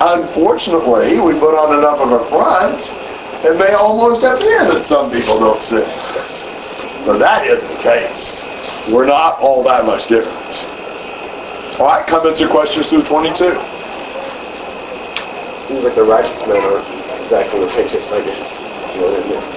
[0.00, 2.92] Unfortunately, we put on enough of a front,
[3.44, 5.82] it may almost appear that some people don't sin.
[7.06, 8.48] But that isn't the case.
[8.92, 10.36] We're not all that much different.
[11.80, 13.54] All right, comments or questions through 22?
[15.58, 16.78] Seems like the righteous men are
[17.22, 18.58] exactly righteous, I guess.
[18.96, 19.54] They're-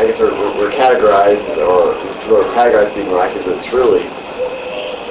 [0.00, 1.92] I guess we're, we're categorized, or
[2.30, 4.02] we're categorized being righteous, but it's really,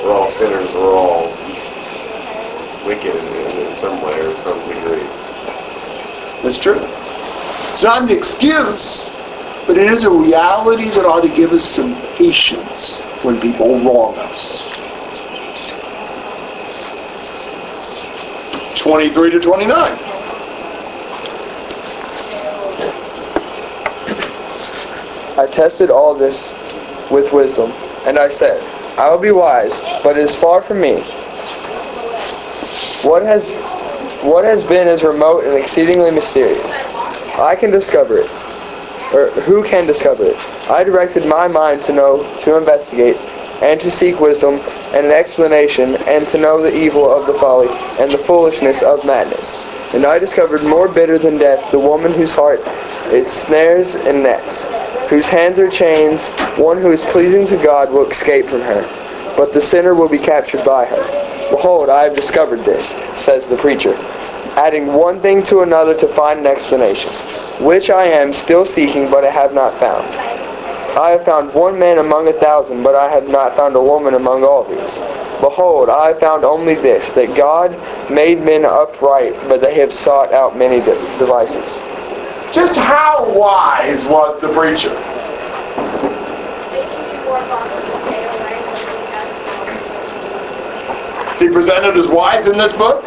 [0.03, 1.27] we're all sinners, we're all
[2.85, 5.05] wicked in, in, in some way or some degree.
[6.41, 6.79] That's true.
[7.73, 9.09] It's not an excuse,
[9.67, 14.15] but it is a reality that ought to give us some patience when people wrong
[14.17, 14.67] us.
[18.79, 19.91] 23 to 29.
[25.37, 26.51] I tested all this
[27.11, 27.71] with wisdom,
[28.05, 28.61] and I said,
[28.99, 30.99] I will be wise, but it is far from me.
[33.01, 33.49] What has
[34.21, 36.69] What has been is remote and exceedingly mysterious.
[37.39, 38.29] I can discover it.
[39.13, 40.35] Or who can discover it?
[40.69, 43.15] I directed my mind to know, to investigate,
[43.63, 44.55] and to seek wisdom
[44.93, 47.69] and an explanation, and to know the evil of the folly
[48.01, 49.57] and the foolishness of madness.
[49.93, 52.59] And I discovered more bitter than death the woman whose heart
[53.13, 54.65] is snares and nets,
[55.09, 56.25] whose hands are chains.
[56.57, 58.83] One who is pleasing to God will escape from her,
[59.35, 61.49] but the sinner will be captured by her.
[61.49, 62.89] Behold, I have discovered this,
[63.21, 63.95] says the preacher,
[64.55, 67.11] adding one thing to another to find an explanation,
[67.65, 70.05] which I am still seeking, but I have not found.
[70.97, 74.13] I have found one man among a thousand, but I have not found a woman
[74.13, 74.99] among all these.
[75.39, 77.71] Behold, I have found only this, that God
[78.11, 81.88] made men upright, but they have sought out many de- devices.
[82.53, 84.89] Just how wise was the preacher?
[91.33, 93.03] Is he presented as wise in this book?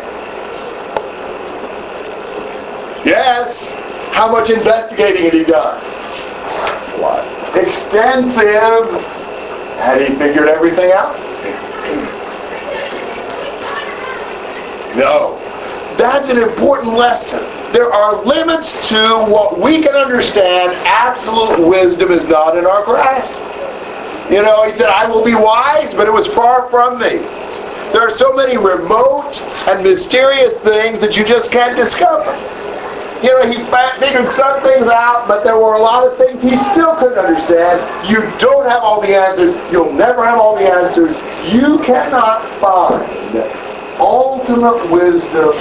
[3.04, 3.72] Yes.
[4.12, 5.80] How much investigating had he done?
[7.00, 7.24] What?
[7.56, 9.02] Extensive.
[9.78, 11.18] Had he figured everything out?
[14.96, 15.36] No.
[15.96, 17.42] That's an important lesson.
[17.72, 20.72] There are limits to what we can understand.
[20.86, 23.40] Absolute wisdom is not in our grasp.
[24.30, 27.16] You know, he said, I will be wise, but it was far from me.
[27.92, 32.32] There are so many remote and mysterious things that you just can't discover.
[33.22, 33.62] You know, he
[34.00, 37.80] figured some things out, but there were a lot of things he still couldn't understand.
[38.10, 39.54] You don't have all the answers.
[39.72, 41.16] You'll never have all the answers.
[41.52, 43.02] You cannot find
[44.02, 45.54] ultimate wisdom.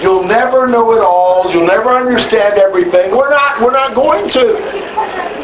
[0.00, 1.50] You'll never know it all.
[1.52, 3.10] You'll never understand everything.
[3.10, 4.54] We're not we're not going to.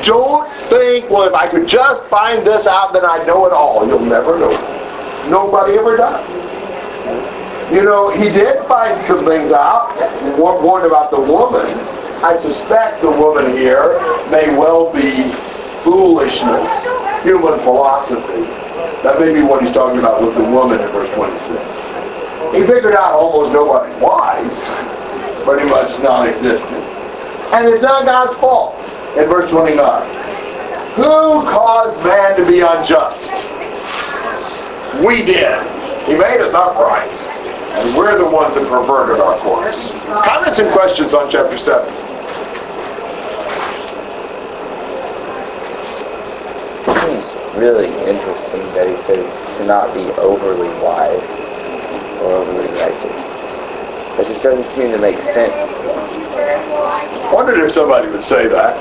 [0.03, 3.87] Don't think, well, if I could just find this out, then I'd know it all.
[3.87, 4.53] You'll never know.
[5.29, 6.23] Nobody ever does.
[7.73, 9.97] You know, he did find some things out.
[10.39, 11.67] Warned about the woman.
[12.23, 13.99] I suspect the woman here
[14.31, 15.31] may well be
[15.83, 16.87] foolishness,
[17.23, 18.43] human philosophy.
[19.03, 21.94] That may be what he's talking about with the woman in verse 26.
[22.53, 24.65] He figured out almost nobody wise,
[25.45, 26.71] pretty much non-existent.
[27.55, 28.77] And it's not God's fault.
[29.17, 29.79] In verse 29,
[30.97, 33.33] who caused man to be unjust?
[35.05, 35.61] We did.
[36.07, 37.11] He made us upright.
[37.77, 39.93] And we're the ones that perverted our course.
[40.25, 42.05] Comments and questions on chapter 7?
[47.05, 51.54] seems really interesting that he says to not be overly wise
[52.27, 53.35] overly righteous.
[54.19, 55.79] It just doesn't seem to make sense.
[57.33, 58.77] Wondered if somebody would say that.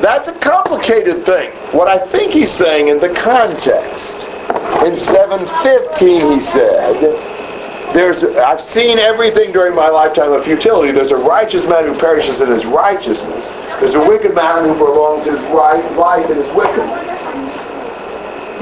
[0.00, 1.50] That's a complicated thing.
[1.72, 4.26] What I think he's saying in the context,
[4.84, 7.00] in 715 he said,
[7.92, 10.92] there's I've seen everything during my lifetime of futility.
[10.92, 13.50] There's a righteous man who perishes in his righteousness.
[13.80, 17.10] There's a wicked man who prolongs his right life in his wickedness.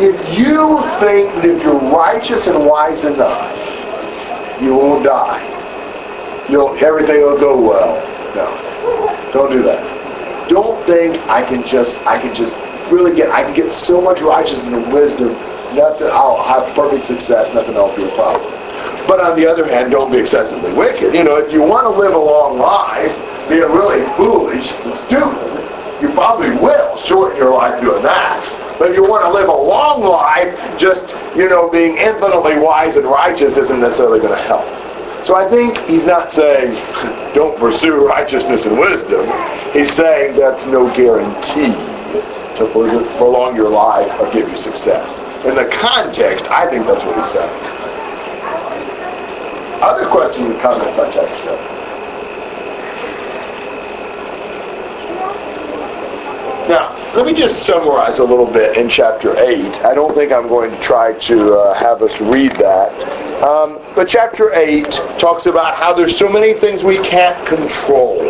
[0.00, 3.57] If you think that you're righteous and wise enough,
[4.60, 5.40] you won't die.
[6.48, 7.94] You'll everything will go well.
[8.34, 9.32] No.
[9.32, 10.48] Don't do that.
[10.48, 12.56] Don't think I can just I can just
[12.90, 15.28] really get I can get so much righteousness and wisdom,
[15.76, 18.50] nothing I'll have perfect success, nothing else will be a problem.
[19.06, 21.14] But on the other hand, don't be excessively wicked.
[21.14, 23.12] You know, if you want to live a long life,
[23.48, 28.57] being really foolish and stupid, you probably will shorten your life doing that.
[28.78, 32.96] But if you want to live a long life, just, you know, being infinitely wise
[32.96, 34.64] and righteous isn't necessarily going to help.
[35.24, 36.72] So I think he's not saying
[37.34, 39.26] don't pursue righteousness and wisdom.
[39.72, 41.74] He's saying that's no guarantee
[42.58, 42.66] to
[43.18, 45.22] prolong your life or give you success.
[45.44, 47.50] In the context, I think that's what he's saying.
[49.82, 51.77] Other questions and comments on chapter 7?
[56.68, 59.86] Now, let me just summarize a little bit in chapter 8.
[59.86, 62.92] I don't think I'm going to try to uh, have us read that.
[63.42, 64.84] Um, but chapter 8
[65.18, 68.20] talks about how there's so many things we can't control.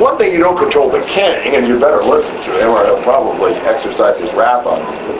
[0.00, 3.00] One thing you don't control the king, and you better listen to him or he'll
[3.04, 5.14] probably exercise his wrath on you.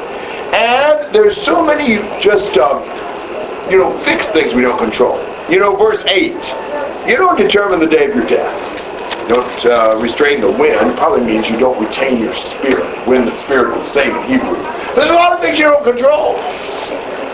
[0.53, 2.83] And there's so many just, um,
[3.71, 5.17] you know, fixed things we don't control.
[5.49, 6.33] You know, verse 8,
[7.07, 8.88] you don't determine the day of your death
[9.29, 12.85] don't uh, restrain the wind probably means you don't retain your spirit.
[13.07, 14.57] Wind and spirit are the same in Hebrew.
[14.95, 16.37] There's a lot of things you don't control.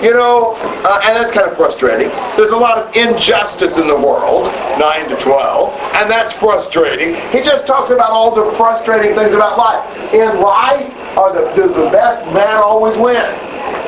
[0.02, 2.08] You know, uh, and that's kind of frustrating.
[2.36, 7.14] There's a lot of injustice in the world, 9 to 12, and that's frustrating.
[7.30, 10.12] He just talks about all the frustrating things about life.
[10.12, 13.14] In life, are the, does the best man always win?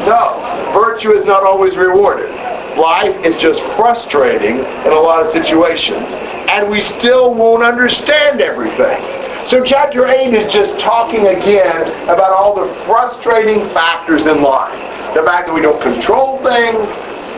[0.06, 0.40] No.
[0.72, 2.30] Virtue is not always rewarded.
[2.76, 6.14] Life is just frustrating in a lot of situations,
[6.50, 9.00] and we still won't understand everything.
[9.46, 14.72] So chapter 8 is just talking again about all the frustrating factors in life.
[15.14, 16.90] The fact that we don't control things,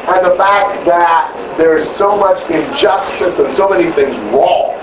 [0.08, 4.74] and the fact that there's so much injustice and so many things wrong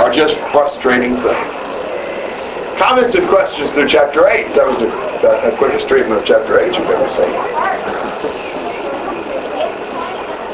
[0.00, 1.62] are just frustrating things.
[2.78, 4.54] Comments and questions through chapter 8.
[4.54, 4.88] That was a,
[5.52, 8.31] a quickest treatment of chapter 8 you've ever seen.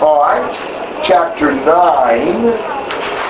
[0.00, 2.78] Right, chapter 9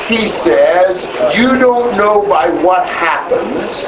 [0.08, 1.04] he says,
[1.36, 3.84] you don't know by what happens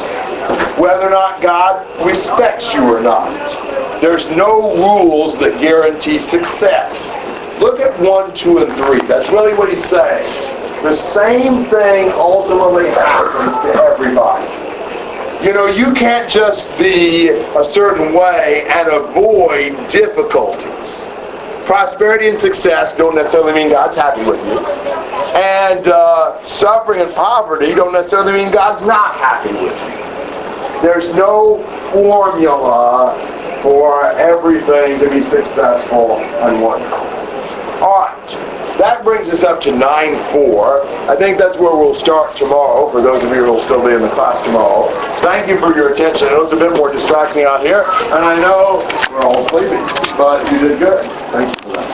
[0.79, 3.31] whether or not God respects you or not.
[4.03, 7.15] There's no rules that guarantee success.
[7.59, 9.01] Look at 1, 2, and 3.
[9.07, 10.25] That's really what he's saying.
[10.83, 14.45] The same thing ultimately happens to everybody.
[15.47, 21.10] You know, you can't just be a certain way and avoid difficulties.
[21.71, 24.59] Prosperity and success don't necessarily mean God's happy with you.
[25.39, 30.83] And uh, suffering and poverty don't necessarily mean God's not happy with you.
[30.83, 31.63] There's no
[31.93, 33.15] formula
[33.63, 37.07] for everything to be successful and wonderful.
[37.87, 38.60] All right.
[38.81, 40.87] That brings us up to 9-4.
[41.07, 43.93] I think that's where we'll start tomorrow, for those of you who will still be
[43.93, 44.89] in the class tomorrow.
[45.21, 46.29] Thank you for your attention.
[46.29, 49.77] I know it's a bit more distracting out here, and I know we're all sleepy,
[50.17, 51.05] but you did good.
[51.31, 51.91] Thank you.